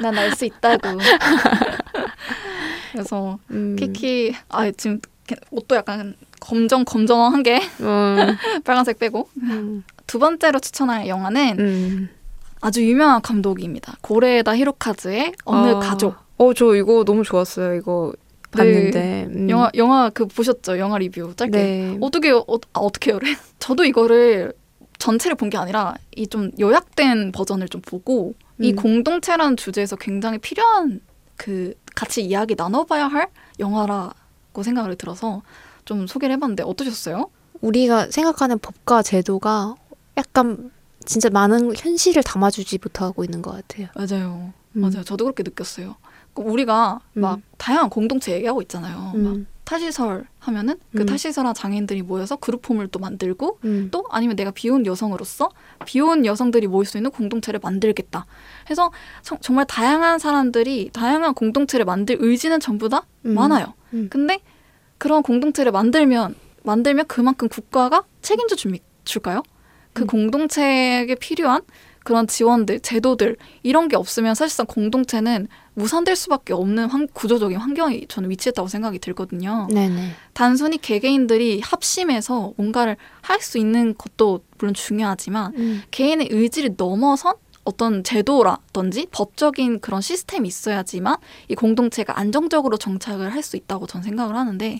난 0.00 0.18
알 0.18 0.34
수 0.34 0.44
있다고. 0.44 0.98
그래서 2.92 3.38
음. 3.50 3.76
키키 3.76 4.34
아 4.48 4.70
지금 4.72 5.00
옷도 5.50 5.76
약간 5.76 6.14
검정 6.40 6.84
검정한 6.84 7.42
게 7.42 7.60
음. 7.80 8.36
빨간색 8.64 8.98
빼고 8.98 9.28
음. 9.42 9.84
두 10.06 10.18
번째로 10.18 10.58
추천할 10.60 11.08
영화는 11.08 11.56
음. 11.58 12.08
아주 12.60 12.84
유명한 12.86 13.20
감독입니다. 13.22 13.96
고레에다 14.00 14.56
히로카즈의 14.56 15.32
어느 15.44 15.68
아. 15.76 15.78
가족. 15.78 16.25
어, 16.38 16.52
저 16.54 16.74
이거 16.74 17.04
너무 17.04 17.22
좋았어요. 17.24 17.74
이거 17.74 18.12
봤는데. 18.50 19.26
음. 19.30 19.50
영화 19.50 19.70
영화 19.74 20.10
그 20.10 20.26
보셨죠? 20.26 20.78
영화 20.78 20.98
리뷰 20.98 21.34
짧게. 21.36 21.50
네. 21.56 21.98
어떻게 22.00 22.30
어, 22.30 22.44
아, 22.72 22.80
어떻게 22.80 23.10
요래? 23.12 23.34
저도 23.58 23.84
이거를 23.84 24.52
전체를 24.98 25.36
본 25.36 25.50
게 25.50 25.56
아니라 25.58 25.94
이 26.16 26.26
좀 26.26 26.50
요약된 26.58 27.32
버전을 27.32 27.68
좀 27.68 27.80
보고 27.82 28.34
이 28.60 28.70
음. 28.72 28.76
공동체라는 28.76 29.56
주제에서 29.56 29.96
굉장히 29.96 30.38
필요한 30.38 31.00
그 31.36 31.74
같이 31.94 32.22
이야기 32.24 32.54
나눠봐야 32.56 33.06
할 33.08 33.28
영화라고 33.58 34.62
생각을 34.62 34.96
들어서 34.96 35.42
좀 35.84 36.06
소개를 36.06 36.36
해봤는데 36.36 36.62
어떠셨어요? 36.62 37.30
우리가 37.60 38.10
생각하는 38.10 38.58
법과 38.58 39.02
제도가 39.02 39.74
약간 40.16 40.70
진짜 41.04 41.28
많은 41.30 41.74
현실을 41.76 42.22
담아주지 42.22 42.78
못하고 42.82 43.22
있는 43.24 43.40
것 43.42 43.52
같아요. 43.52 43.88
맞아요, 43.94 44.52
음. 44.72 44.80
맞아요. 44.80 45.04
저도 45.04 45.24
그렇게 45.24 45.42
느꼈어요. 45.42 45.96
그 46.36 46.42
우리가 46.42 47.00
막 47.14 47.36
음. 47.36 47.42
다양한 47.56 47.88
공동체 47.90 48.32
얘기하고 48.32 48.60
있잖아요. 48.62 48.96
막 48.98 49.14
음. 49.14 49.46
탈시설 49.64 50.26
하면은 50.38 50.76
그 50.94 51.00
음. 51.02 51.06
탈시설한 51.06 51.52
장애인들이 51.54 52.02
모여서 52.02 52.36
그룹홈을 52.36 52.88
또 52.88 53.00
만들고 53.00 53.58
음. 53.64 53.88
또 53.90 54.04
아니면 54.10 54.36
내가 54.36 54.52
비혼 54.52 54.86
여성으로서 54.86 55.48
비혼 55.86 56.24
여성들이 56.24 56.68
모일 56.68 56.86
수 56.86 56.98
있는 56.98 57.10
공동체를 57.10 57.58
만들겠다. 57.60 58.26
해서 58.70 58.92
정- 59.22 59.38
정말 59.40 59.64
다양한 59.64 60.18
사람들이 60.20 60.90
다양한 60.92 61.34
공동체를 61.34 61.84
만들 61.84 62.16
의지는 62.20 62.60
전부 62.60 62.88
다 62.88 63.06
음. 63.24 63.34
많아요. 63.34 63.74
음. 63.94 64.06
근데 64.10 64.38
그런 64.98 65.22
공동체를 65.22 65.72
만들면 65.72 66.36
만들면 66.62 67.06
그만큼 67.06 67.48
국가가 67.48 68.04
책임져 68.22 68.54
줍니 68.56 68.80
줄까요? 69.04 69.42
그 69.94 70.02
음. 70.02 70.06
공동체에게 70.06 71.14
필요한 71.16 71.62
그런 72.06 72.28
지원들, 72.28 72.78
제도들 72.80 73.36
이런 73.64 73.88
게 73.88 73.96
없으면 73.96 74.36
사실상 74.36 74.64
공동체는 74.66 75.48
무산될 75.74 76.14
수밖에 76.14 76.52
없는 76.52 76.88
환- 76.88 77.08
구조적인 77.12 77.56
환경이 77.58 78.06
저는 78.08 78.30
위치했다고 78.30 78.68
생각이 78.68 79.00
들거든요. 79.00 79.66
네네. 79.72 80.10
단순히 80.32 80.78
개개인들이 80.78 81.60
합심해서 81.62 82.52
뭔가를 82.56 82.96
할 83.22 83.40
수 83.40 83.58
있는 83.58 83.92
것도 83.98 84.40
물론 84.58 84.72
중요하지만 84.72 85.52
음. 85.56 85.82
개인의 85.90 86.28
의지를 86.30 86.74
넘어선 86.76 87.34
어떤 87.64 88.04
제도라든지 88.04 89.08
법적인 89.10 89.80
그런 89.80 90.00
시스템이 90.00 90.46
있어야지만 90.46 91.16
이 91.48 91.56
공동체가 91.56 92.18
안정적으로 92.20 92.76
정착을 92.76 93.34
할 93.34 93.42
수 93.42 93.56
있다고 93.56 93.88
저는 93.88 94.04
생각을 94.04 94.36
하는데 94.36 94.78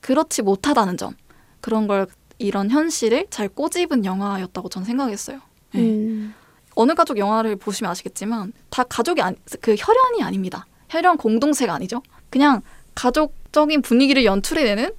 그렇지 0.00 0.40
못하다는 0.40 0.96
점 0.96 1.14
그런 1.60 1.86
걸 1.86 2.06
이런 2.38 2.70
현실을 2.70 3.26
잘 3.28 3.50
꼬집은 3.50 4.06
영화였다고 4.06 4.70
저는 4.70 4.86
생각했어요. 4.86 5.40
네. 5.74 5.80
음. 5.80 6.34
어느 6.74 6.94
가족 6.94 7.18
영화를 7.18 7.56
보시면 7.56 7.90
아시겠지만 7.90 8.52
다 8.70 8.84
가족이 8.84 9.20
아니 9.22 9.36
그 9.60 9.74
혈연이 9.78 10.22
아닙니다. 10.22 10.66
혈연 10.88 11.16
공동체가 11.16 11.74
아니죠. 11.74 12.02
그냥 12.30 12.62
가족적인 12.94 13.82
분위기를 13.82 14.24
연출해내는 14.24 14.90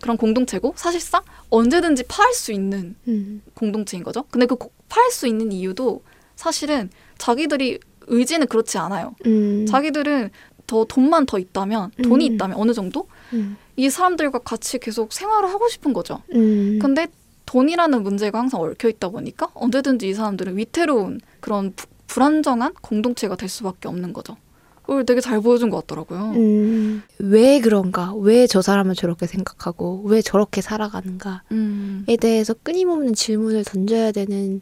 그런 0.00 0.16
공동체고 0.16 0.74
사실상 0.76 1.22
언제든지 1.48 2.04
파할 2.04 2.34
수 2.34 2.52
있는 2.52 2.96
음. 3.08 3.42
공동체인 3.54 4.02
거죠. 4.02 4.24
근데 4.30 4.46
그 4.46 4.56
파할 4.88 5.10
수 5.10 5.26
있는 5.26 5.52
이유도 5.52 6.02
사실은 6.34 6.90
자기들이 7.18 7.78
의지는 8.08 8.46
그렇지 8.48 8.78
않아요. 8.78 9.14
음. 9.26 9.64
자기들은 9.66 10.30
더 10.66 10.84
돈만 10.84 11.26
더 11.26 11.38
있다면 11.38 11.92
돈이 12.02 12.28
음. 12.28 12.34
있다면 12.34 12.58
어느 12.58 12.72
정도 12.72 13.08
음. 13.32 13.56
이 13.76 13.88
사람들과 13.90 14.40
같이 14.40 14.78
계속 14.78 15.12
생활을 15.12 15.48
하고 15.48 15.68
싶은 15.68 15.92
거죠. 15.92 16.22
음. 16.34 16.78
근데 16.80 17.06
돈이라는 17.46 18.02
문제가 18.02 18.38
항상 18.38 18.60
얽혀 18.60 18.88
있다 18.88 19.08
보니까 19.10 19.48
언제든지 19.54 20.08
이 20.08 20.14
사람들은 20.14 20.56
위태로운 20.56 21.20
그런 21.40 21.72
부- 21.74 21.86
불안정한 22.06 22.74
공동체가 22.82 23.36
될 23.36 23.48
수밖에 23.48 23.88
없는 23.88 24.12
거죠. 24.12 24.36
그걸 24.82 25.06
되게 25.06 25.20
잘 25.20 25.40
보여준 25.40 25.70
것 25.70 25.86
같더라고요. 25.86 26.32
음. 26.34 27.02
왜 27.18 27.60
그런가? 27.60 28.12
왜 28.14 28.46
저 28.46 28.60
사람은 28.60 28.94
저렇게 28.94 29.26
생각하고 29.26 30.02
왜 30.06 30.20
저렇게 30.20 30.60
살아가는가에 30.60 31.38
음, 31.52 32.04
대해서 32.20 32.52
끊임없는 32.62 33.14
질문을 33.14 33.64
던져야 33.64 34.12
되는 34.12 34.60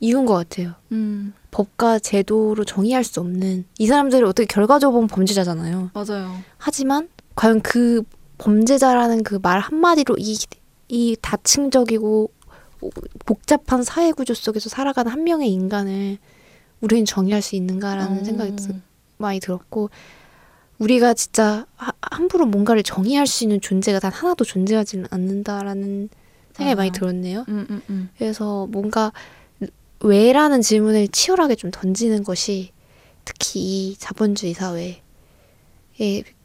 이유인 0.00 0.24
것 0.24 0.34
같아요. 0.34 0.74
음, 0.92 1.32
법과 1.50 1.98
제도로 1.98 2.64
정의할 2.64 3.02
수 3.02 3.18
없는 3.20 3.64
이 3.78 3.86
사람들이 3.86 4.22
어떻게 4.22 4.46
결과적으로 4.46 4.94
보면 5.00 5.08
범죄자잖아요. 5.08 5.90
맞아요. 5.94 6.32
하지만 6.58 7.08
과연 7.34 7.60
그 7.62 8.02
범죄자라는 8.38 9.22
그 9.24 9.38
말 9.42 9.60
한마디로 9.60 10.16
이, 10.18 10.36
이 10.88 11.16
다층적이고 11.20 12.30
복잡한 13.24 13.82
사회 13.82 14.12
구조 14.12 14.34
속에서 14.34 14.68
살아가는 14.68 15.10
한 15.10 15.24
명의 15.24 15.50
인간을 15.52 16.18
우리는 16.80 17.04
정의할 17.04 17.42
수 17.42 17.56
있는가라는 17.56 18.20
어, 18.20 18.24
생각이 18.24 18.56
드, 18.56 18.74
많이 19.16 19.40
들었고 19.40 19.90
우리가 20.78 21.14
진짜 21.14 21.66
하- 21.76 21.92
함부로 22.02 22.46
뭔가를 22.46 22.82
정의할 22.82 23.26
수 23.26 23.44
있는 23.44 23.60
존재가 23.60 23.98
단 23.98 24.12
하나도 24.12 24.44
존재하지는 24.44 25.06
않는다라는 25.10 26.10
생각이 26.54 26.74
많이 26.76 26.90
맞아요. 26.90 26.98
들었네요. 27.00 27.44
음, 27.48 27.66
음, 27.70 27.82
음. 27.88 28.10
그래서 28.18 28.66
뭔가 28.70 29.12
왜라는 30.00 30.60
질문을 30.60 31.08
치열하게 31.08 31.54
좀 31.54 31.70
던지는 31.70 32.22
것이 32.22 32.72
특히 33.24 33.60
이 33.90 33.96
자본주의 33.96 34.52
사회에 34.52 35.00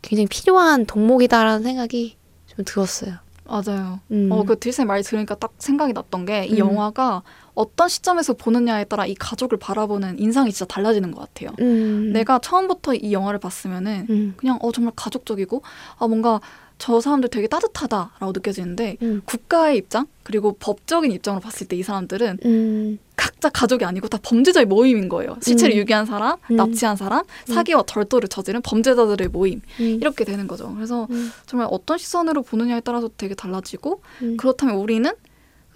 굉장히 0.01 0.27
필요한 0.27 0.85
덕목이다라는 0.85 1.61
생각이 1.63 2.15
좀 2.47 2.65
들었어요. 2.65 3.15
맞아요. 3.51 3.99
음. 4.11 4.29
어, 4.31 4.43
그 4.43 4.57
딜쌤 4.57 4.87
말 4.87 5.03
들으니까 5.03 5.35
딱 5.35 5.53
생각이 5.57 5.91
났던 5.91 6.25
게이 6.25 6.53
음. 6.53 6.57
영화가 6.57 7.21
어떤 7.53 7.89
시점에서 7.89 8.33
보느냐에 8.33 8.85
따라 8.85 9.05
이 9.05 9.13
가족을 9.13 9.57
바라보는 9.57 10.19
인상이 10.19 10.51
진짜 10.53 10.65
달라지는 10.65 11.11
것 11.11 11.19
같아요. 11.19 11.53
음. 11.59 12.11
내가 12.13 12.39
처음부터 12.39 12.93
이 12.95 13.11
영화를 13.11 13.39
봤으면은 13.39 14.07
음. 14.09 14.33
그냥 14.37 14.57
어 14.61 14.71
정말 14.71 14.93
가족적이고 14.95 15.61
아 15.99 16.07
뭔가 16.07 16.39
저 16.81 16.99
사람들 16.99 17.29
되게 17.29 17.47
따뜻하다라고 17.47 18.31
느껴지는데 18.33 18.97
음. 19.03 19.21
국가의 19.25 19.77
입장 19.77 20.07
그리고 20.23 20.53
법적인 20.59 21.11
입장으로 21.11 21.39
봤을 21.39 21.67
때 21.67 21.75
이 21.75 21.83
사람들은 21.83 22.39
음. 22.43 22.97
각자 23.15 23.49
가족이 23.49 23.85
아니고 23.85 24.07
다 24.07 24.17
범죄자의 24.23 24.65
모임인 24.65 25.07
거예요. 25.07 25.37
시체를 25.43 25.75
음. 25.75 25.77
유기한 25.77 26.07
사람, 26.07 26.37
음. 26.49 26.55
납치한 26.55 26.95
사람, 26.95 27.23
사기와 27.45 27.83
절도를 27.85 28.29
저지른 28.29 28.63
범죄자들의 28.63 29.27
모임 29.27 29.61
음. 29.79 29.85
이렇게 30.01 30.25
되는 30.25 30.47
거죠. 30.47 30.73
그래서 30.73 31.05
음. 31.11 31.31
정말 31.45 31.67
어떤 31.69 31.99
시선으로 31.99 32.41
보느냐에 32.41 32.79
따라서 32.79 33.09
되게 33.15 33.35
달라지고 33.35 34.01
음. 34.23 34.37
그렇다면 34.37 34.75
우리는 34.77 35.11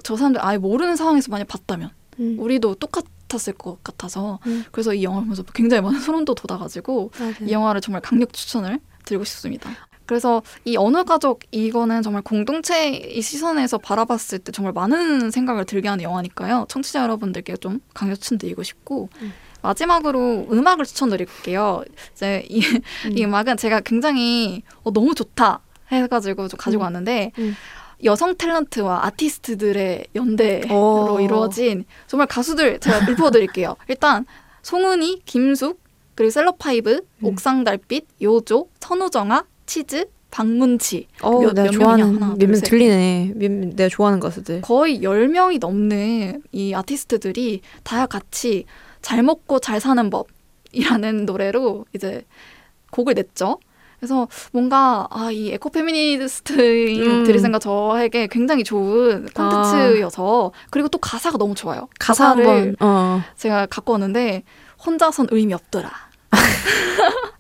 저 0.04 0.16
사람들 0.18 0.44
아예 0.44 0.58
모르는 0.58 0.96
상황에서 0.96 1.30
만약 1.30 1.48
봤다면 1.48 1.92
음. 2.20 2.38
우리도 2.40 2.76
똑같았을 2.76 3.54
것 3.54 3.84
같아서 3.84 4.40
음. 4.48 4.64
그래서 4.72 4.96
이 4.96 5.04
영화를 5.04 5.26
보면서 5.26 5.44
굉장히 5.54 5.82
많은 5.84 6.00
소름도 6.00 6.34
돋아가지고 6.34 7.12
맞아요. 7.20 7.34
이 7.48 7.52
영화를 7.52 7.80
정말 7.82 8.02
강력 8.02 8.34
추천을 8.34 8.80
드리고 9.06 9.24
싶습니다. 9.24 9.70
그래서 10.06 10.42
이 10.66 10.78
어느 10.78 11.04
가족 11.04 11.42
이거는 11.52 12.02
정말 12.02 12.22
공동체의 12.22 13.22
시선에서 13.22 13.78
바라봤을 13.78 14.40
때 14.40 14.52
정말 14.52 14.74
많은 14.74 15.32
생각을 15.32 15.66
들게 15.66 15.88
하는 15.88 16.04
영화니까요. 16.04 16.66
청취자 16.70 17.02
여러분들께 17.04 17.58
좀 17.58 17.80
강력 17.94 18.16
추천드리고 18.16 18.64
싶고 18.64 19.10
음. 19.22 19.34
마지막으로 19.62 20.48
음악을 20.52 20.86
추천드릴게요. 20.86 21.84
이제 22.14 22.46
이, 22.50 22.62
음. 23.06 23.18
이 23.18 23.24
음악은 23.24 23.58
제가 23.58 23.82
굉장히 23.82 24.64
어, 24.84 24.92
너무 24.92 25.16
좋다 25.16 25.62
해가지고 25.92 26.48
좀 26.48 26.58
가지고 26.58 26.84
음. 26.84 26.86
왔는데 26.86 27.32
음. 27.40 27.56
여성 28.04 28.36
탤런트와 28.36 29.04
아티스트들의 29.06 30.08
연대로 30.16 31.16
오. 31.16 31.20
이루어진 31.20 31.86
정말 32.08 32.28
가수들 32.28 32.80
제가 32.80 33.00
읊어드릴게요. 33.10 33.76
일단 33.88 34.26
송은이, 34.62 35.22
김숙, 35.26 35.82
그리고 36.16 36.32
셀럽파이브, 36.32 37.02
음. 37.20 37.26
옥상달빛, 37.26 38.08
요조, 38.22 38.70
선우정아, 38.80 39.46
치즈, 39.66 40.08
박문치 40.32 41.08
어, 41.22 41.40
몇- 41.40 41.54
내가 41.54 41.64
몇 41.64 41.72
좋아하는 41.72 42.06
명이냐? 42.06 42.26
하나, 42.26 42.34
둘, 42.36 42.48
몇명 42.48 42.56
셋. 42.60 42.70
들리네. 42.70 43.32
몇, 43.36 43.52
내가 43.76 43.90
좋아하는 43.90 44.20
가수들. 44.20 44.62
거의 44.62 45.00
10명이 45.02 45.60
넘는 45.60 46.44
이 46.52 46.74
아티스트들이 46.74 47.62
다 47.84 48.06
같이 48.06 48.66
잘 49.02 49.24
먹고 49.24 49.60
잘 49.60 49.80
사는 49.80 50.10
법이라는 50.10 51.26
노래로 51.26 51.86
이제 51.94 52.26
곡을 52.92 53.14
냈죠. 53.14 53.60
그래서 54.00 54.28
뭔가 54.52 55.08
아, 55.10 55.32
이 55.32 55.52
에코 55.52 55.70
페미니스트인 55.70 57.02
음. 57.26 57.60
저에게 57.60 58.28
굉장히 58.28 58.64
좋은 58.66 59.26
콘텐츠여서 59.34 60.52
그리고 60.70 60.90
또 60.90 60.98
가사가 60.98 61.38
너무 61.38 61.56
좋아요. 61.56 61.88
가사 61.98 62.32
한번 62.32 62.76
어. 62.82 63.22
제가 63.38 63.68
갖고 63.68 63.94
왔는데 63.94 64.44
혼자선 64.86 65.28
의미 65.32 65.54
없더라. 65.54 65.90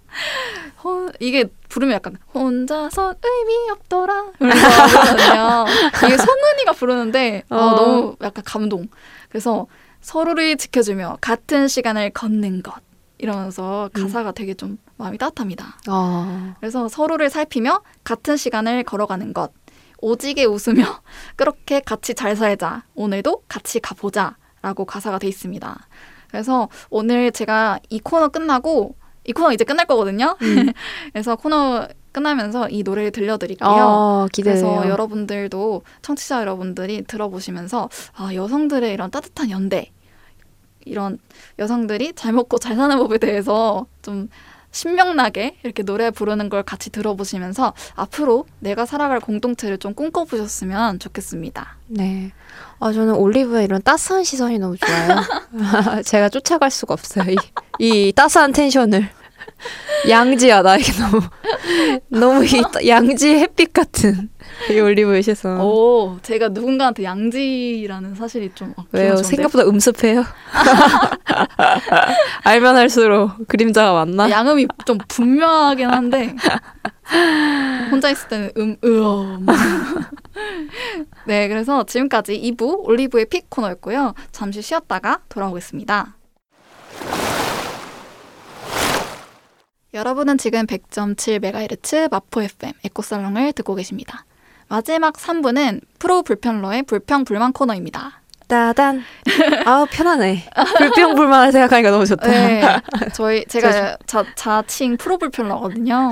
혼- 0.85 1.11
이게 1.19 1.45
부르면 1.67 1.95
약간 1.95 2.15
혼자선 2.33 3.15
의미 3.23 3.69
없더라 3.71 4.27
이러면서 4.39 4.87
부르거든요. 4.87 5.65
이게 6.05 6.17
송은이가 6.17 6.71
부르는데 6.73 7.43
어, 7.49 7.55
어. 7.57 7.75
너무 7.75 8.15
약간 8.21 8.43
감동. 8.45 8.87
그래서 9.29 9.65
서로를 10.01 10.55
지켜주며 10.57 11.17
같은 11.21 11.67
시간을 11.67 12.11
걷는 12.11 12.61
것 12.61 12.75
이러면서 13.17 13.89
가사가 13.93 14.31
되게 14.33 14.53
좀 14.53 14.77
마음이 14.97 15.17
따뜻합니다. 15.17 15.77
어. 15.89 16.53
그래서 16.59 16.87
서로를 16.87 17.29
살피며 17.31 17.81
같은 18.03 18.37
시간을 18.37 18.83
걸어가는 18.83 19.33
것. 19.33 19.51
오지게 20.01 20.45
웃으며 20.45 20.85
그렇게 21.35 21.79
같이 21.79 22.13
잘 22.13 22.35
살자. 22.35 22.83
오늘도 22.93 23.43
같이 23.47 23.79
가보자. 23.79 24.35
라고 24.61 24.85
가사가 24.85 25.17
돼 25.19 25.27
있습니다. 25.27 25.77
그래서 26.29 26.69
오늘 26.89 27.31
제가 27.31 27.79
이 27.89 27.99
코너 27.99 28.27
끝나고 28.29 28.95
이 29.25 29.33
코너 29.33 29.51
이제 29.51 29.63
끝날 29.63 29.85
거거든요. 29.85 30.37
음. 30.41 30.71
그래서 31.13 31.35
코너 31.35 31.87
끝나면서 32.11 32.69
이 32.69 32.83
노래를 32.83 33.11
들려드릴게요. 33.11 33.69
어. 33.69 34.27
그래서 34.33 34.87
여러분들도 34.87 35.81
청취자 36.01 36.41
여러분들이 36.41 37.03
들어보시면서 37.03 37.89
아 38.15 38.33
여성들의 38.33 38.93
이런 38.93 39.11
따뜻한 39.11 39.49
연대 39.49 39.91
이런 40.85 41.17
여성들이 41.59 42.13
잘 42.13 42.31
먹고 42.31 42.57
잘 42.57 42.75
사는 42.75 42.95
법에 42.97 43.17
대해서 43.17 43.85
좀 44.01 44.29
신명나게 44.75 45.55
이렇게 45.63 45.83
노래 45.83 46.11
부르는 46.11 46.49
걸 46.49 46.61
같이 46.61 46.89
들어보시면서 46.89 47.73
앞으로 47.95 48.45
내가 48.59 48.85
살아갈 48.85 49.21
공동체를 49.21 49.77
좀 49.77 49.93
꿈꿔보셨으면 49.93 50.99
좋겠습니다. 50.99 51.77
네. 51.87 52.33
아, 52.81 52.91
저는 52.91 53.15
올리브의 53.15 53.63
이런 53.63 53.81
따스한 53.81 54.25
시선이 54.25 54.59
너무 54.59 54.75
좋아요. 54.75 55.21
제가 56.03 56.27
쫓아갈 56.27 56.71
수가 56.71 56.93
없어요. 56.93 57.31
이, 57.31 57.37
이 57.79 58.11
따스한 58.11 58.51
텐션을. 58.51 59.09
양지야 60.09 60.61
나에게 60.61 60.91
너무 60.93 61.21
너무 62.09 62.45
이 62.45 62.61
양지 62.87 63.35
햇빛 63.35 63.73
같은 63.73 64.29
이 64.69 64.79
올리브유 64.79 65.21
셔서 65.21 65.63
오, 65.65 66.17
제가 66.21 66.49
누군가한테 66.49 67.03
양지라는 67.03 68.15
사실이 68.15 68.51
좀 68.55 68.73
어, 68.77 68.85
왜요? 68.91 69.17
생각보다 69.17 69.65
음습해요. 69.65 70.23
알면 72.43 72.75
할수록 72.75 73.31
그림자가 73.47 73.93
많나? 74.05 74.29
양음이 74.29 74.67
좀 74.85 74.97
분명하긴 75.07 75.89
한데 75.89 76.35
혼자 77.91 78.09
있을 78.09 78.27
때는 78.27 78.51
음, 78.57 78.75
으어. 78.83 79.39
막. 79.41 79.55
네, 81.25 81.47
그래서 81.47 81.83
지금까지 81.85 82.39
2부 82.39 82.87
올리브의 82.87 83.25
픽 83.25 83.49
코너였고요. 83.49 84.13
잠시 84.31 84.61
쉬었다가 84.61 85.19
돌아오겠습니다. 85.29 86.15
여러분은 89.95 90.37
지금 90.37 90.65
100.7MHz 90.67 92.11
마포 92.11 92.41
FM 92.41 92.73
에코살롱을 92.83 93.53
듣고 93.53 93.75
계십니다. 93.75 94.25
마지막 94.67 95.13
3부는 95.13 95.79
프로 95.99 96.21
불편러의 96.21 96.83
불평 96.83 97.23
불만 97.23 97.53
코너입니다. 97.53 98.19
따단. 98.47 99.01
아우 99.65 99.87
편하네. 99.89 100.43
불평 100.77 101.15
불만을 101.15 101.51
생각하니까 101.53 101.91
너무 101.91 102.05
좋다. 102.05 102.27
네, 102.27 102.61
저희 103.13 103.43
제가 103.49 103.97
자, 104.05 104.23
자칭 104.35 104.97
프로 104.97 105.17
불편러거든요. 105.17 106.11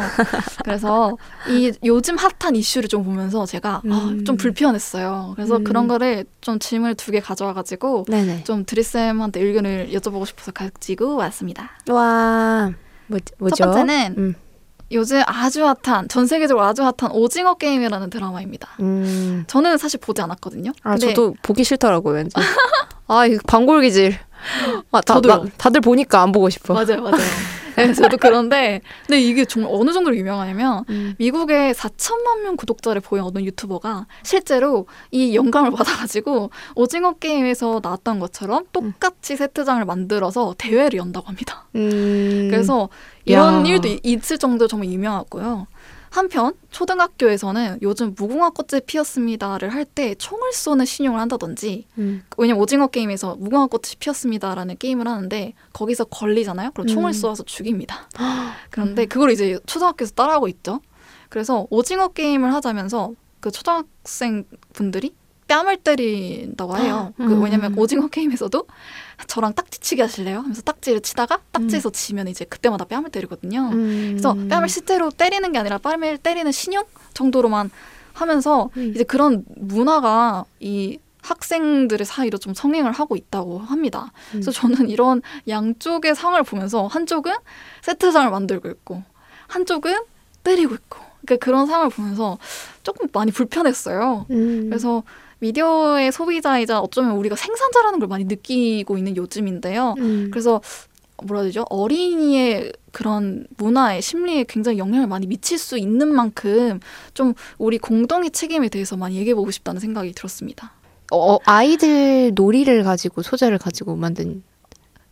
그래서 0.64 1.16
이 1.50 1.72
요즘 1.84 2.16
핫한 2.18 2.56
이슈를 2.56 2.88
좀 2.88 3.04
보면서 3.04 3.46
제가 3.46 3.70
아, 3.76 3.82
음. 3.86 4.24
좀 4.26 4.38
불편했어요. 4.38 5.34
그래서 5.36 5.58
음. 5.58 5.64
그런 5.64 5.88
거를 5.88 6.26
좀 6.42 6.58
질문을 6.58 6.96
두 6.96 7.12
개 7.12 7.20
가져와가지고 7.20 8.06
네네. 8.08 8.46
좀 8.46 8.66
드리쌤한테 8.66 9.42
의견을 9.42 9.90
여쭤보고 9.92 10.26
싶어서 10.26 10.52
가지고 10.52 11.16
왔습니다. 11.18 11.72
와 11.90 12.72
뭐, 13.14 13.20
뭐죠? 13.40 13.56
첫 13.56 13.66
번째는 13.72 14.16
음. 14.18 14.36
요즘 14.92 15.22
아주 15.26 15.66
핫한 15.66 16.08
전 16.08 16.28
세계적으로 16.28 16.66
아주 16.66 16.84
핫한 16.84 17.12
오징어 17.12 17.56
게임이라는 17.56 18.10
드라마입니다. 18.10 18.70
음. 18.80 19.44
저는 19.48 19.78
사실 19.78 20.00
보지 20.00 20.22
않았거든요. 20.22 20.72
아 20.84 20.92
근데 20.92 21.14
저도 21.14 21.36
보기 21.42 21.64
싫더라고요 21.64 22.16
왠지. 22.16 22.36
아 23.08 23.26
이거 23.26 23.42
광골기질. 23.48 24.14
아, 24.92 25.02
다, 25.02 25.16
저도요. 25.16 25.36
나, 25.36 25.50
다들 25.58 25.82
보니까 25.82 26.22
안 26.22 26.32
보고 26.32 26.50
싶어. 26.50 26.74
맞아요, 26.74 27.02
맞아요. 27.02 27.18
네, 27.76 27.94
저도 27.94 28.18
그런데 28.18 28.82
근데 29.08 29.22
이게 29.22 29.46
정말 29.46 29.72
어느 29.74 29.92
정도로 29.92 30.16
유명하냐면 30.16 30.86
음. 30.90 31.16
미국에 31.18 31.72
4천만 31.72 32.42
명 32.44 32.56
구독자를 32.56 33.02
보인 33.02 33.24
어떤 33.24 33.44
유튜버가 33.46 34.08
실제로 34.24 34.86
이 35.12 35.36
영감을 35.36 35.72
받아가지고 35.76 36.50
오징어 36.76 37.14
게임에서 37.14 37.80
나왔던 37.84 38.20
것처럼 38.20 38.66
똑같이 38.72 39.36
세트장을 39.36 39.84
만들어서 39.86 40.56
대회를 40.58 41.00
연다고 41.00 41.28
합니다. 41.28 41.66
음. 41.76 42.48
그래서 42.52 42.90
이런 43.26 43.66
야. 43.66 43.72
일도 43.72 43.88
이- 43.88 44.00
있을 44.04 44.38
정도로 44.38 44.68
정말 44.68 44.90
유명하고요. 44.90 45.68
한편 46.14 46.54
초등학교에서는 46.70 47.80
요즘 47.82 48.14
무궁화 48.16 48.52
꽃이 48.52 48.82
피었습니다를 48.86 49.74
할 49.74 49.84
때 49.86 50.14
총을 50.16 50.54
쏘는 50.54 50.86
신용을 50.86 51.20
한다든지 51.20 51.88
음. 51.98 52.24
왜냐면 52.38 52.62
오징어 52.62 52.88
게임에서 52.88 53.36
무궁화 53.36 53.66
꽃이 53.68 53.96
피었습니다라는 54.00 54.78
게임을 54.78 55.08
하는데 55.08 55.54
거기서 55.74 56.06
걸리잖아요. 56.06 56.72
그럼 56.72 56.88
총을 56.88 57.10
음. 57.10 57.14
쏘아서 57.14 57.44
죽입니다. 57.44 58.08
그런데 58.70 59.06
그걸 59.06 59.32
이제 59.32 59.60
초등학교에서 59.66 60.14
따라하고 60.14 60.48
있죠. 60.50 60.82
그래서 61.30 61.66
오징어 61.72 62.10
게임을 62.10 62.54
하자면서 62.54 63.14
그 63.40 63.50
초등학생 63.52 64.46
분들이 64.74 65.14
뺨을 65.48 65.78
때린다고 65.78 66.78
해요. 66.78 67.14
그 67.18 67.24
음. 67.24 67.44
왜냐면 67.44 67.78
오징어 67.78 68.08
게임에서도 68.08 68.66
저랑 69.28 69.54
딱지치기 69.54 70.02
하실래요? 70.02 70.40
하면서 70.40 70.62
딱지를 70.62 71.02
치다가 71.02 71.40
딱지에서 71.52 71.90
지면 71.92 72.28
이제 72.28 72.46
그때마다 72.46 72.86
뺨을 72.86 73.10
때리거든요. 73.10 73.70
음. 73.74 74.08
그래서 74.12 74.34
뺨을 74.34 74.70
실제로 74.70 75.10
때리는 75.12 75.52
게 75.52 75.60
아니라 75.60 75.78
뺨을 75.78 76.18
때리는 76.18 76.52
신용 76.52 76.84
정도로만 77.14 77.70
하면서 78.14 78.70
음. 78.78 78.92
이제 78.94 79.04
그런 79.04 79.44
문화가 79.56 80.46
이 80.60 81.00
학생들의 81.24 82.06
사이로 82.06 82.38
좀 82.38 82.54
성행을 82.54 82.92
하고 82.92 83.16
있다고 83.16 83.60
합니다. 83.60 84.12
그래서 84.32 84.52
저는 84.52 84.90
이런 84.90 85.22
양쪽의 85.48 86.16
상을 86.16 86.42
보면서 86.44 86.88
한쪽은 86.88 87.34
세트장을 87.82 88.30
만들고 88.30 88.70
있고 88.70 89.04
한쪽은 89.48 90.04
때리고 90.44 90.76
있고 90.76 91.00
그러니까 91.26 91.46
그런 91.46 91.66
상을 91.66 91.88
보면서 91.90 92.38
조금 92.84 93.08
많이 93.14 93.32
불편했어요. 93.32 94.26
음. 94.30 94.66
그래서 94.70 95.04
미디어의 95.44 96.14
소비자이자 96.14 96.80
어쩌면 96.80 97.18
우리가 97.18 97.36
생산자라는 97.36 98.00
걸 98.00 98.08
많이 98.08 98.24
느끼고 98.24 98.98
있는 98.98 99.18
요즘인데요. 99.18 99.96
음. 99.98 100.30
그래서 100.32 100.62
뭐라 101.22 101.42
해야 101.42 101.50
되죠? 101.50 101.66
어린이의 101.70 102.72
그런 102.92 103.46
문화에 103.58 104.00
심리에 104.00 104.46
굉장히 104.48 104.78
영향을 104.78 105.08
많이 105.08 105.28
미칠 105.28 105.58
수 105.58 105.78
있는 105.78 106.14
만큼 106.14 106.80
좀 107.14 107.34
우리 107.58 107.78
공동의 107.78 108.32
책임에 108.32 108.70
대해서 108.70 108.96
많이 108.96 109.18
얘기해 109.18 109.36
보고 109.36 109.52
싶다는 109.52 109.82
생각이 109.82 110.14
들었습니다. 110.14 110.72
어, 111.12 111.38
아이들 111.46 112.32
놀이를 112.34 112.84
가지고 112.84 113.22
소재를 113.22 113.58
가지고 113.58 113.96
만든 113.96 114.44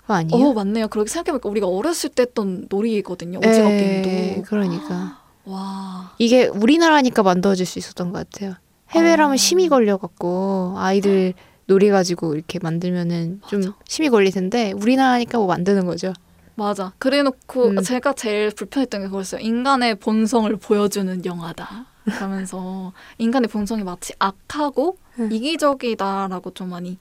거 0.08 0.14
아니에요? 0.14 0.48
어, 0.48 0.54
맞네요. 0.54 0.88
그렇게 0.88 1.10
생각해보니까 1.10 1.50
우리가 1.50 1.68
어렸을 1.68 2.10
때 2.10 2.24
했던 2.24 2.68
놀이거든요. 2.70 3.40
오징어 3.40 3.70
예, 3.70 4.02
게임도. 4.02 4.44
그러니까 4.44 5.22
와. 5.44 6.14
이게 6.20 6.48
우리나라니까 6.48 7.22
만들어질 7.22 7.66
수 7.66 7.80
있었던 7.80 8.12
것 8.12 8.30
같아요. 8.30 8.56
해외라면 8.92 9.34
어. 9.34 9.38
심이 9.38 9.70
걸려갖고 9.70 10.76
아이들 10.78 11.34
놀이 11.66 11.90
가지고 11.90 12.36
이렇게 12.36 12.60
만들면은 12.60 13.42
좀 13.48 13.62
맞아. 13.62 13.74
심이 13.88 14.10
걸릴 14.10 14.32
텐데 14.32 14.72
우리나라니까 14.74 15.38
뭐 15.38 15.48
만드는 15.48 15.86
거죠. 15.86 16.14
맞아. 16.56 16.94
그래놓고 17.00 17.68
음. 17.70 17.82
제가 17.82 18.14
제일 18.14 18.52
불편했던 18.52 19.02
게 19.02 19.08
그거였어요. 19.08 19.42
인간의 19.42 19.96
본성을 19.96 20.54
보여주는 20.58 21.24
영화다. 21.26 21.86
그러면서 22.04 22.92
인간의 23.20 23.48
본성이 23.48 23.84
마치 23.84 24.14
악하고 24.20 24.98
음. 25.20 25.32
이기적이다라고 25.32 26.52
좀 26.54 26.70
많이 26.70 26.98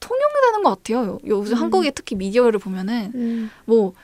통용되는 0.00 0.62
것 0.62 0.70
같아요. 0.76 1.06
요- 1.06 1.18
요즘 1.26 1.56
음. 1.56 1.62
한국의 1.62 1.92
특히 1.94 2.16
미디어를 2.16 2.58
보면은 2.58 3.50
뭐 3.64 3.94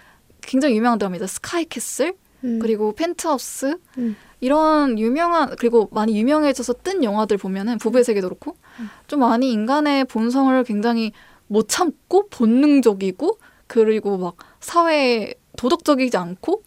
굉장히 0.41 0.77
유명한 0.77 0.99
드라마입니다. 0.99 1.27
스카이캐슬 1.27 2.15
음. 2.45 2.59
그리고 2.61 2.93
펜트하우스 2.95 3.77
음. 3.99 4.17
이런 4.41 4.99
유명한 4.99 5.55
그리고 5.57 5.89
많이 5.93 6.19
유명해져서 6.19 6.75
뜬 6.83 7.05
영화들 7.05 7.37
보면은 7.39 7.79
부부의 7.79 8.05
세계도 8.05 8.29
그렇고 8.29 8.57
음. 8.81 8.89
좀 9.07 9.21
많이 9.21 9.53
인간의 9.53 10.05
본성을 10.07 10.65
굉장히 10.65 11.13
못 11.47 11.69
참고 11.69 12.29
본능적이고 12.29 13.39
그리고 13.67 14.19
막 14.19 14.37
사회 14.61 15.35
도덕적이지 15.57 16.17
않고 16.17 16.63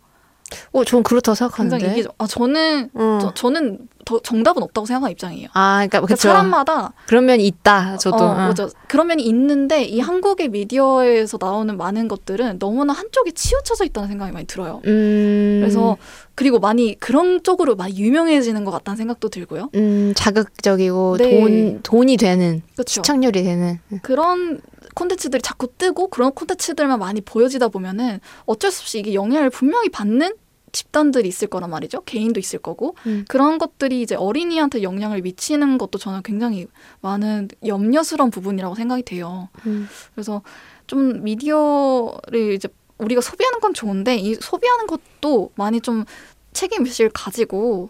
어, 0.71 0.83
전 0.83 1.03
그렇다고 1.03 1.33
굉장히 1.33 1.81
생각하는데. 1.81 1.91
이기적. 1.93 2.15
아 2.17 2.27
저는 2.27 2.89
어. 2.93 3.19
저, 3.21 3.33
저는 3.33 3.87
더 4.05 4.19
정답은 4.19 4.61
없다고 4.61 4.85
생각하는 4.85 5.11
입장이에요. 5.11 5.49
아, 5.53 5.77
그러니까 5.77 5.99
그러니까 5.99 6.15
그쵸. 6.15 6.29
사람마다 6.29 6.93
그런 7.07 7.25
면이 7.25 7.45
있다. 7.45 7.97
저도. 7.97 8.17
어, 8.17 8.31
어. 8.31 8.33
맞아. 8.35 8.69
그런 8.87 9.07
면이 9.07 9.23
있는데 9.23 9.83
이 9.83 9.99
한국의 9.99 10.49
미디어에서 10.49 11.39
나오는 11.41 11.75
많은 11.75 12.07
것들은 12.07 12.59
너무나 12.59 12.93
한쪽에 12.93 13.31
치우쳐져 13.31 13.83
있다는 13.85 14.07
생각이 14.07 14.31
많이 14.31 14.45
들어요. 14.45 14.81
음. 14.85 15.59
그래서 15.61 15.97
그리고 16.35 16.59
많이 16.59 16.95
그런 16.99 17.41
쪽으로 17.43 17.75
많이 17.75 17.97
유명해지는 17.97 18.63
것 18.63 18.71
같다는 18.71 18.97
생각도 18.97 19.29
들고요. 19.29 19.69
음, 19.73 20.13
자극적이고 20.15 21.17
네. 21.17 21.39
돈 21.41 21.79
돈이 21.81 22.17
되는 22.17 22.61
그렇죠. 22.73 23.01
시청률이 23.01 23.43
되는. 23.43 23.79
그런 24.03 24.61
콘텐츠들이 24.93 25.41
자꾸 25.41 25.67
뜨고 25.77 26.07
그런 26.09 26.31
콘텐츠들만 26.31 26.99
많이 26.99 27.21
보여지다 27.21 27.69
보면은 27.69 28.19
어쩔 28.45 28.71
수 28.71 28.81
없이 28.83 28.99
이게 28.99 29.13
영향을 29.13 29.49
분명히 29.49 29.89
받는 29.89 30.35
집단들이 30.75 31.29
있을 31.29 31.47
거란 31.47 31.69
말이죠. 31.69 32.01
개인도 32.01 32.39
있을 32.39 32.59
거고 32.59 32.95
음. 33.07 33.23
그런 33.29 33.57
것들이 33.57 34.01
이제 34.01 34.15
어린이한테 34.15 34.83
영향을 34.83 35.21
미치는 35.21 35.77
것도 35.77 35.97
저는 35.97 36.21
굉장히 36.21 36.67
많은 36.99 37.47
염려스러운 37.65 38.29
부분이라고 38.29 38.75
생각이 38.75 39.03
돼요. 39.03 39.47
음. 39.65 39.87
그래서 40.13 40.41
좀 40.85 41.23
미디어를 41.23 42.53
이제 42.53 42.67
우리가 42.97 43.21
소비하는 43.21 43.61
건 43.61 43.73
좋은데 43.73 44.17
이 44.17 44.35
소비하는 44.35 44.85
것도 44.87 45.51
많이 45.55 45.79
좀 45.79 46.03
책임의식을 46.51 47.11
가지고 47.13 47.89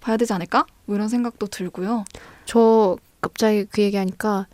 봐야 0.00 0.16
되지 0.16 0.32
않을까? 0.32 0.64
뭐 0.86 0.96
이런 0.96 1.08
생각도 1.08 1.46
들고요. 1.46 2.04
저 2.46 2.96
갑자기 3.20 3.66
그 3.66 3.82
얘기하니까 3.82 4.46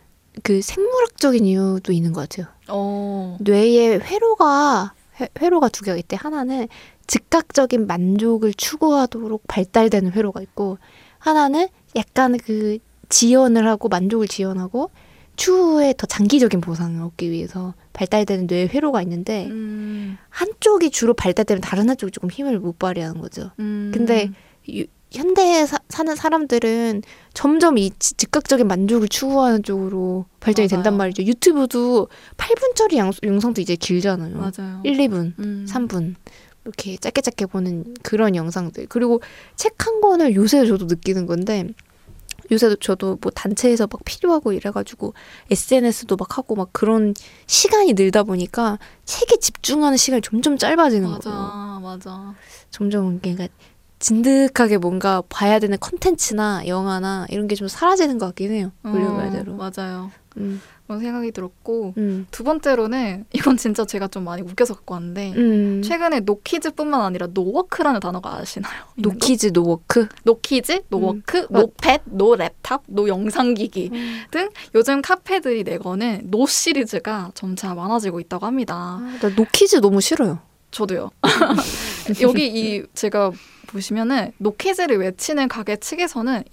그 0.42 0.60
생물학적인 0.60 1.44
이유도 1.44 1.92
있는 1.92 2.12
것 2.12 2.28
같아요. 2.28 2.52
어, 2.68 3.36
뇌에 3.40 3.98
회로가 3.98 4.94
회, 5.20 5.28
회로가 5.40 5.68
두 5.68 5.84
개가 5.84 5.96
있대. 5.98 6.16
하나는 6.16 6.68
즉각적인 7.06 7.86
만족을 7.86 8.54
추구하도록 8.54 9.42
발달되는 9.46 10.12
회로가 10.12 10.40
있고 10.42 10.78
하나는 11.18 11.68
약간 11.96 12.36
그 12.38 12.78
지연을 13.08 13.66
하고 13.68 13.88
만족을 13.88 14.28
지연하고 14.28 14.90
추후에 15.36 15.94
더 15.96 16.06
장기적인 16.06 16.60
보상을 16.60 17.00
얻기 17.02 17.30
위해서 17.30 17.74
발달되는 17.92 18.46
뇌의 18.46 18.68
회로가 18.68 19.02
있는데 19.02 19.46
음, 19.46 20.16
한쪽이 20.30 20.90
주로 20.90 21.12
발달되면 21.14 21.60
다른 21.60 21.88
한쪽이 21.88 22.12
조금 22.12 22.30
힘을 22.30 22.58
못 22.60 22.78
발휘하는 22.78 23.20
거죠. 23.20 23.50
음, 23.58 23.90
근데 23.92 24.30
유- 24.68 24.86
현대에 25.12 25.64
사, 25.66 25.78
사는 25.88 26.14
사람들은 26.16 27.02
점점 27.34 27.78
이 27.78 27.90
지- 28.00 28.14
즉각적인 28.14 28.66
만족을 28.66 29.08
추구하는 29.08 29.62
쪽으로 29.62 30.26
발전이 30.40 30.66
맞아요. 30.68 30.82
된단 30.82 30.96
말이죠. 30.96 31.22
유튜브도 31.24 32.08
8분짜리 32.36 32.96
양, 32.96 33.12
영상도 33.22 33.60
이제 33.60 33.76
길잖아요. 33.76 34.36
맞아요. 34.36 34.80
1, 34.84 34.96
2분, 34.98 35.34
음. 35.38 35.66
3분. 35.68 36.14
이렇게 36.64 36.96
짧게 36.96 37.20
짧게 37.20 37.46
보는 37.46 37.94
그런 38.02 38.34
영상들. 38.36 38.86
그리고 38.88 39.20
책 39.56 39.74
한 39.86 40.00
권을 40.00 40.34
요새 40.34 40.64
저도 40.66 40.86
느끼는 40.86 41.26
건데 41.26 41.66
요새도 42.50 42.76
저도 42.76 43.18
뭐 43.20 43.30
단체에서 43.32 43.86
막 43.90 44.00
필요하고 44.04 44.52
이래가지고 44.52 45.12
SNS도 45.50 46.16
막 46.16 46.38
하고 46.38 46.54
막 46.54 46.68
그런 46.72 47.14
시간이 47.46 47.92
늘다 47.94 48.22
보니까 48.22 48.78
책에 49.04 49.36
집중하는 49.36 49.96
시간이 49.98 50.22
점점 50.22 50.56
짧아지는 50.56 51.08
맞아, 51.10 51.30
거예요. 51.30 51.80
맞아. 51.82 52.34
점점 52.70 53.18
그러니까 53.20 53.48
진득하게 53.98 54.76
뭔가 54.78 55.22
봐야 55.28 55.58
되는 55.58 55.78
컨텐츠나 55.80 56.66
영화나 56.66 57.26
이런 57.30 57.46
게 57.48 57.54
좀 57.56 57.68
사라지는 57.68 58.18
것 58.18 58.26
같긴 58.26 58.52
해요. 58.52 58.72
어, 58.82 58.88
말대로. 58.88 59.54
맞아요. 59.56 60.10
음, 60.36 60.60
그런 60.86 61.00
생각이 61.00 61.32
들었고 61.32 61.94
음, 61.96 62.26
두 62.30 62.44
번째로는 62.44 63.24
이건 63.32 63.56
진짜 63.56 63.84
제가 63.84 64.08
좀 64.08 64.24
많이 64.24 64.42
웃겨서 64.42 64.74
갖고 64.74 64.94
왔는데 64.94 65.32
음. 65.36 65.82
최근에 65.82 66.20
노키즈뿐만 66.20 67.00
아니라 67.00 67.28
노워크라는 67.32 68.00
단어가 68.00 68.36
아시나요? 68.36 68.84
노키즈 68.96 69.52
노워크. 69.52 70.08
노키즈, 70.24 70.82
노워크, 70.88 71.46
노팻, 71.50 72.02
노랩탑, 72.14 72.82
노영상기기 72.86 73.90
등 74.30 74.50
요즘 74.74 75.00
카페들이 75.02 75.64
내거는 75.64 76.22
no 76.30 76.46
시리즈가 76.46 77.30
점차 77.34 77.74
많아지고 77.74 78.20
있다고 78.20 78.46
합니다. 78.46 78.74
아, 79.00 79.18
나 79.20 79.28
no 79.30 79.47
kids 79.47 79.80
너무 79.80 80.00
싫어요. 80.00 80.38
저도요. 80.70 81.10
여기 82.22 82.46
이 82.46 82.82
제가 82.94 83.32
보시면은 83.66 84.32
no 84.38 84.50
kids를 84.50 84.98
외치는 84.98 85.48
가게 85.48 85.76
측에서는 85.76 86.44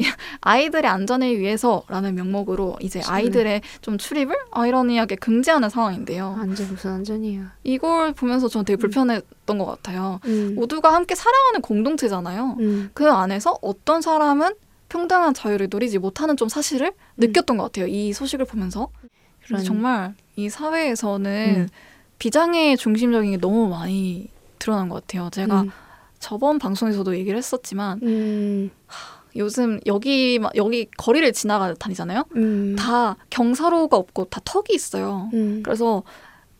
아이들의 0.41 0.89
안전을 0.89 1.37
위해서라는 1.39 2.15
명목으로 2.15 2.77
이제 2.81 3.01
심해. 3.01 3.15
아이들의 3.15 3.61
좀 3.81 3.97
출입을 3.97 4.35
아이러니하게 4.51 5.15
금지하는 5.17 5.69
상황인데요. 5.69 6.35
안전 6.39 6.67
무슨 6.69 6.91
안전이에요. 6.91 7.45
이걸 7.63 8.13
보면서 8.13 8.47
저는 8.47 8.65
되게 8.65 8.77
불편했던 8.77 9.57
것 9.57 9.65
같아요. 9.65 10.19
음. 10.25 10.55
모두가 10.55 10.93
함께 10.93 11.13
살아가는 11.13 11.61
공동체잖아요. 11.61 12.57
음. 12.59 12.89
그 12.93 13.09
안에서 13.11 13.57
어떤 13.61 14.01
사람은 14.01 14.55
평등한 14.89 15.33
자유를 15.33 15.67
누리지 15.71 15.99
못하는 15.99 16.35
좀 16.35 16.49
사실을 16.49 16.91
느꼈던 17.17 17.57
것 17.57 17.63
같아요. 17.65 17.87
이 17.87 18.13
소식을 18.13 18.45
보면서. 18.45 18.89
정말 19.65 20.13
이 20.35 20.49
사회에서는 20.49 21.55
음. 21.57 21.67
비장애 22.19 22.75
중심적인 22.77 23.31
게 23.31 23.37
너무 23.37 23.67
많이 23.67 24.29
드러난 24.62 24.88
것 24.89 25.01
같아요. 25.01 25.30
제가 25.32 25.62
음. 25.64 25.72
저번 26.20 26.59
방송에서도 26.59 27.18
얘기를 27.18 27.38
했었지만 27.38 27.99
음. 28.03 28.70
요즘 29.36 29.80
여기 29.86 30.39
막- 30.39 30.55
여기 30.55 30.88
거리를 30.97 31.32
지나가 31.34 31.74
다니잖아요. 31.74 32.26
음. 32.36 32.76
다 32.78 33.16
경사로가 33.30 33.97
없고 33.97 34.26
다 34.26 34.39
턱이 34.45 34.68
있어요. 34.74 35.30
음. 35.34 35.62
그래서 35.64 36.03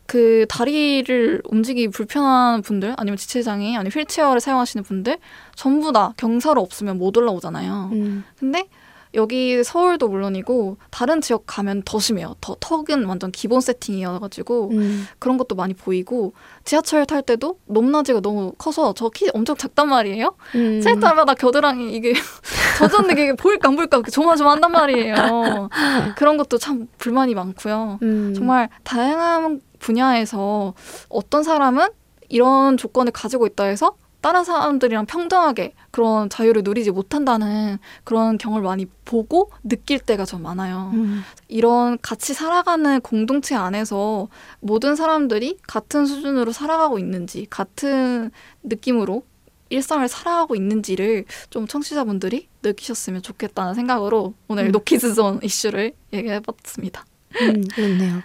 그 0.08 0.45
다리를 0.49 1.41
움직이기 1.45 1.88
불편한 1.89 2.62
분들 2.62 2.95
아니면 2.97 3.18
지체장애 3.18 3.76
아니면 3.78 3.91
휠체어를 3.93 4.41
사용하시는 4.41 4.84
분들 4.84 5.20
전부 5.56 5.91
다 5.93 6.14
경사로 6.18 6.60
없으면 6.62 6.97
못 6.97 7.16
올라오잖아요. 7.16 7.89
음. 7.93 8.24
근데 8.38 8.68
여기 9.14 9.64
서울도 9.64 10.07
물론이고 10.07 10.78
다른 10.89 11.20
지역 11.22 11.43
가면 11.45 11.84
더 11.84 11.99
심해요. 11.99 12.36
더 12.39 12.55
턱은 12.59 13.05
완전 13.05 13.32
기본 13.32 13.59
세팅이어가지고 13.62 14.70
음. 14.72 15.05
그런 15.20 15.38
것도 15.38 15.55
많이 15.55 15.74
보이고 15.74 16.34
지하철 16.64 17.05
탈 17.05 17.22
때도 17.22 17.59
높낮이가 17.66 18.22
너무 18.22 18.53
커서 18.57 18.93
저 18.93 19.09
키 19.09 19.30
엄청 19.34 19.55
작단 19.57 19.89
말이에요. 19.89 20.36
음. 20.55 20.82
셀 20.82 20.99
때마다 20.99 21.34
겨드랑이 21.34 21.93
이게 21.93 22.14
젖었는데 22.80 23.22
이게 23.22 23.34
보일까 23.34 23.68
안 23.70 23.76
보일까 23.76 24.01
조마조마한단 24.03 24.72
말이에요. 24.72 25.70
그런 26.16 26.38
것도 26.38 26.57
참 26.57 26.88
불만이 26.97 27.36
많고요. 27.36 27.99
음. 28.01 28.34
정말 28.34 28.70
다양한 28.84 29.59
분야에서 29.80 30.74
어떤 31.09 31.43
사람은 31.43 31.88
이런 32.30 32.78
조건을 32.78 33.12
가지고 33.12 33.45
있다 33.45 33.66
해서 33.66 33.95
다른 34.22 34.43
사람들이랑 34.43 35.07
평등하게 35.07 35.74
그런 35.89 36.30
자유를 36.30 36.61
누리지 36.63 36.91
못한다는 36.91 37.80
그런 38.03 38.38
경험을 38.38 38.63
많이 38.63 38.86
보고 39.03 39.51
느낄 39.63 39.99
때가 39.99 40.26
좀 40.26 40.43
많아요. 40.43 40.91
음. 40.93 41.24
이런 41.47 41.97
같이 42.01 42.34
살아가는 42.34 43.01
공동체 43.01 43.55
안에서 43.55 44.30
모든 44.59 44.95
사람들이 44.95 45.57
같은 45.67 46.05
수준으로 46.05 46.51
살아가고 46.51 46.99
있는지, 46.99 47.47
같은 47.49 48.32
느낌으로 48.63 49.24
일상을 49.69 50.07
살아가고 50.07 50.55
있는지를 50.55 51.26
좀 51.49 51.65
청취자분들이 51.65 52.47
느끼셨으면 52.61 53.22
좋겠다는 53.22 53.74
생각으로 53.74 54.34
오늘 54.47 54.65
음. 54.65 54.72
노키즈존 54.72 55.39
이슈를 55.43 55.93
얘기해 56.13 56.41
봤습니다. 56.41 57.05
음, 57.41 57.63
그렇네요. 57.74 58.22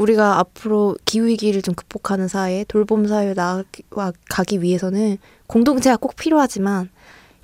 우리가 0.00 0.38
앞으로 0.38 0.96
기후위기를 1.04 1.60
좀 1.62 1.74
극복하는 1.74 2.26
사회, 2.26 2.64
돌봄 2.64 3.06
사회로 3.06 3.34
나아가기 3.34 4.62
위해서는 4.62 5.18
공동체가 5.46 5.96
꼭 5.98 6.16
필요하지만 6.16 6.88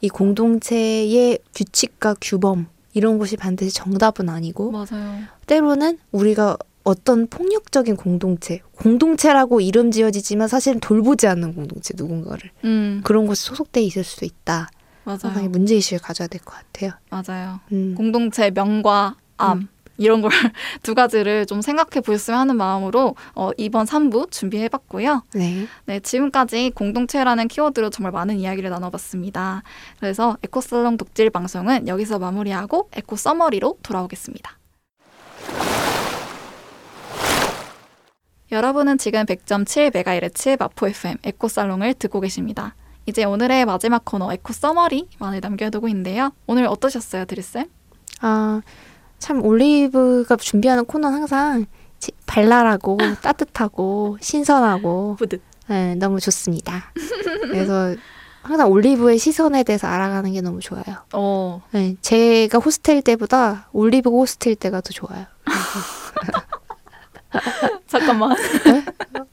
이 0.01 0.09
공동체의 0.09 1.39
규칙과 1.55 2.17
규범 2.21 2.67
이런 2.95 3.19
것이 3.19 3.37
반드시 3.37 3.75
정답은 3.75 4.29
아니고 4.31 4.71
맞아요. 4.71 5.19
때로는 5.47 5.99
우리가 6.13 6.57
어떤 6.83 7.27
폭력적인 7.27 7.97
공동체, 7.97 8.61
공동체라고 8.77 9.61
이름 9.61 9.91
지어지지만 9.91 10.49
사실은 10.49 10.81
돌보지 10.81 11.27
않는 11.27 11.55
공동체 11.55 11.93
누군가를 11.97 12.51
음, 12.65 13.03
그런 13.05 13.27
곳에 13.27 13.45
소속돼 13.49 13.83
있을 13.83 14.03
수도 14.05 14.25
있다. 14.25 14.69
상당히 15.05 15.35
맞아요. 15.43 15.51
문제의식을 15.51 15.99
가져야 16.01 16.27
될 16.29 16.41
것 16.41 16.55
같아요. 16.55 16.93
맞아요. 17.11 17.61
음. 17.73 17.95
공동체 17.97 18.51
명과 18.51 19.17
암. 19.37 19.59
음. 19.59 19.69
이런 19.99 20.23
걸 20.23 20.31
두 20.83 20.95
가지를 20.95 21.47
좀 21.47 21.63
생각해 21.63 22.01
보셨으면 22.01 22.41
하는 22.41 22.57
마음으로 22.57 23.15
어, 23.35 23.51
이번 23.57 23.87
3부 23.87 24.31
준비해 24.31 24.69
봤고요. 24.69 25.23
네. 25.35 25.67
네, 25.87 26.01
지금까지 26.01 26.73
공동체라는 26.75 27.49
키워드로 27.49 27.91
정말 27.91 28.13
많은 28.13 28.39
이야기를 28.39 28.71
나눠봤습니다. 28.71 29.63
그래서 30.01 30.37
에코살롱 30.43 30.97
덕질 30.97 31.31
방송은 31.31 31.89
여기서 31.89 32.19
마무리하고 32.19 32.91
eco 32.95 33.17
summary로 33.17 33.79
돌아오겠습니다. 33.83 34.59
여러분은 38.53 38.99
지금 38.99 39.25
100.7MHz 39.25 40.59
마포 40.59 40.89
FM 40.89 41.17
에코살롱을 41.25 41.95
듣고 41.95 42.21
계십니다. 42.21 42.75
이제 43.07 43.25
오늘의 43.25 43.65
마지막 43.65 44.05
코너 44.05 44.33
eco 44.33 44.53
summary만을 44.53 45.41
남겨두고 45.41 45.89
있는데요. 45.89 46.33
오늘 46.47 46.67
어떠셨어요, 46.67 47.25
드리쌤? 47.25 47.67
아, 48.21 48.61
참 49.19 49.45
올리브가 49.45 50.37
준비하는 50.37 50.85
코너는 50.85 51.19
항상 51.19 51.67
지- 51.99 52.13
발랄하고 52.27 52.97
따뜻하고 53.23 54.19
신선하고 54.21 55.17
부드. 55.19 55.41
네, 55.69 55.95
너무 55.97 56.21
좋습니다. 56.21 56.93
그래서 57.43 57.95
항상 58.43 58.71
올리브의 58.71 59.19
시선에 59.19 59.65
대해서 59.65 59.89
알아가는 59.89 60.33
게 60.33 60.41
너무 60.41 60.61
좋아요. 60.61 60.85
어, 61.13 61.63
네, 61.73 61.97
제가 62.01 62.59
호스트일 62.59 63.03
때보다 63.03 63.69
올리브가 63.73 64.15
호스트일 64.17 64.55
때가 64.57 64.81
더 64.81 64.91
좋아요. 64.91 65.27
잠깐만. 67.89 68.37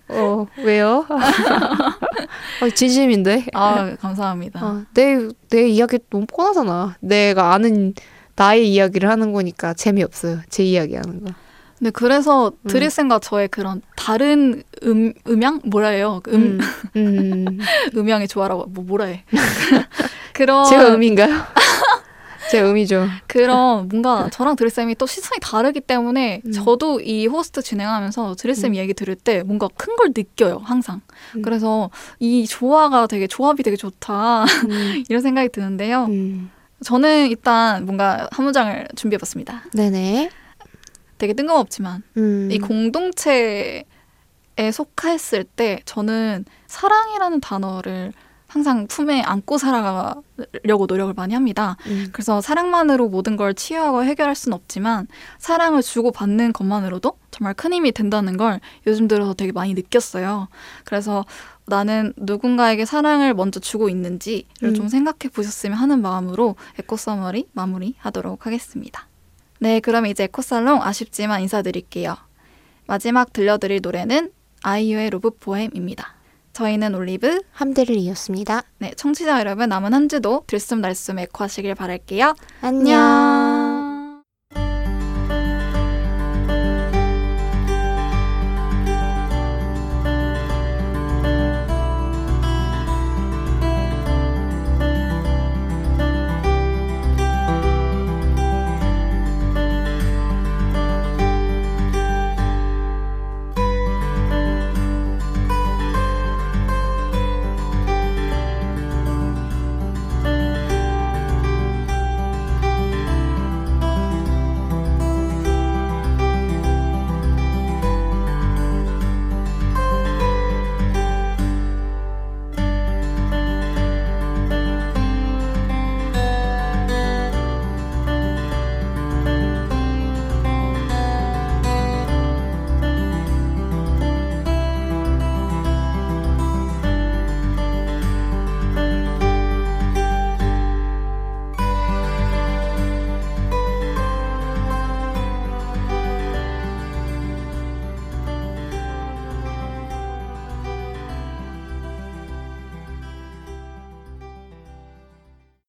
어, 0.10 0.46
왜요? 0.58 1.06
어, 1.10 2.70
진심인데? 2.74 3.46
아, 3.54 3.96
감사합니다. 4.00 4.66
어, 4.66 4.84
내, 4.94 5.28
내 5.50 5.68
이야기 5.68 6.00
너무 6.10 6.26
뻔하잖아. 6.26 6.96
내가 7.00 7.54
아는 7.54 7.94
나의 8.36 8.70
이야기를 8.72 9.10
하는 9.10 9.32
거니까 9.34 9.74
재미없어요. 9.74 10.40
제 10.50 10.64
이야기 10.64 10.96
하는 10.96 11.24
거. 11.24 11.32
네, 11.80 11.90
그래서 11.92 12.52
음. 12.64 12.68
드리쌤과 12.70 13.20
저의 13.20 13.48
그런 13.50 13.82
다른 13.96 14.64
음, 14.84 15.14
음향? 15.28 15.62
뭐라 15.66 15.90
해요? 15.90 16.22
음, 16.30 16.60
음, 16.96 17.46
음. 17.48 17.60
음향의 17.96 18.28
조화라고, 18.28 18.66
뭐, 18.68 18.84
뭐라 18.86 19.06
해. 19.06 19.24
그런, 20.34 20.66
제가 20.66 20.94
음인가요? 20.96 21.34
제가 22.52 22.70
음이죠. 22.70 23.08
그런 23.28 23.88
뭔가 23.88 24.30
저랑 24.32 24.56
드리쌤이 24.56 24.96
또 24.96 25.06
시선이 25.06 25.40
다르기 25.42 25.80
때문에 25.82 26.42
음. 26.46 26.52
저도 26.52 27.00
이 27.00 27.26
호스트 27.28 27.62
진행하면서 27.62 28.36
드리쌤 28.36 28.72
음. 28.72 28.76
얘기 28.76 28.94
들을 28.94 29.16
때 29.16 29.44
뭔가 29.44 29.68
큰 29.76 29.96
걸 29.96 30.10
느껴요, 30.16 30.62
항상. 30.64 31.02
음. 31.36 31.42
그래서 31.42 31.90
이 32.20 32.46
조화가 32.48 33.08
되게, 33.08 33.28
조합이 33.28 33.62
되게 33.64 33.76
좋다. 33.78 34.44
음, 34.44 35.04
이런 35.10 35.22
생각이 35.22 35.50
드는데요. 35.50 36.08
음. 36.84 36.86
저는 36.86 37.30
일단 37.30 37.86
뭔가 37.86 38.28
한 38.32 38.44
문장을 38.46 38.88
준비해봤습니다. 38.96 39.64
네네. 39.74 40.30
되게 41.18 41.34
뜬금없지만. 41.34 42.04
음. 42.18 42.50
이 42.52 42.60
공동체에 42.60 43.86
속했을 44.72 45.46
때 45.46 45.80
저는 45.86 46.46
사랑이라는 46.68 47.40
단어를 47.40 48.14
항상 48.54 48.86
품에 48.86 49.24
안고 49.24 49.58
살아가려고 49.58 50.86
노력을 50.88 51.12
많이 51.16 51.34
합니다. 51.34 51.76
음. 51.88 52.10
그래서 52.14 52.40
사랑만으로 52.40 53.10
모든 53.10 53.36
걸 53.36 53.56
치유하고 53.56 54.04
해결할 54.04 54.36
수는 54.36 54.56
없지만 54.56 55.08
사랑을 55.40 55.82
주고 55.82 56.12
받는 56.12 56.54
것만으로도 56.54 57.18
정말 57.32 57.56
큰 57.56 57.74
힘이 57.74 57.92
된다는 57.92 58.38
걸 58.38 58.60
요즘 58.86 59.08
들어서 59.08 59.34
되게 59.34 59.52
많이 59.52 59.74
느꼈어요. 59.74 60.50
그래서 60.86 61.26
나는 61.66 62.14
누군가에게 62.16 62.86
사랑을 62.86 63.34
먼저 63.34 63.60
주고 63.60 63.90
있는지를 63.90 64.46
음. 64.66 64.76
좀 64.76 64.88
생각해 64.88 65.32
보셨으면 65.34 65.76
하는 65.76 66.04
마음으로 66.04 66.56
eco 66.78 66.96
summary 66.96 67.48
마무리 67.54 67.96
하도록 67.98 68.46
하겠습니다. 68.46 69.08
네, 69.62 69.80
그럼 69.80 70.06
이제 70.06 70.26
에코살롱 70.26 70.84
아쉽지만 70.84 71.42
인사드릴게요. 71.42 72.16
마지막 72.86 73.34
들려드릴 73.34 73.80
노래는 73.82 74.32
아이유의 74.62 75.10
Love 75.10 75.32
poem입니다. 75.40 76.13
저희는 76.54 76.96
올리브. 76.96 77.42
함대를 77.52 77.96
이었습니다. 77.96 78.64
네, 78.80 78.94
청취자 78.96 79.40
여러분 79.40 79.70
남은 79.70 79.94
한 79.94 80.08
주도 80.08 80.44
들숨날숨 80.48 81.20
에코하시길 81.20 81.76
바랄게요. 81.76 82.36
안녕. 82.62 83.63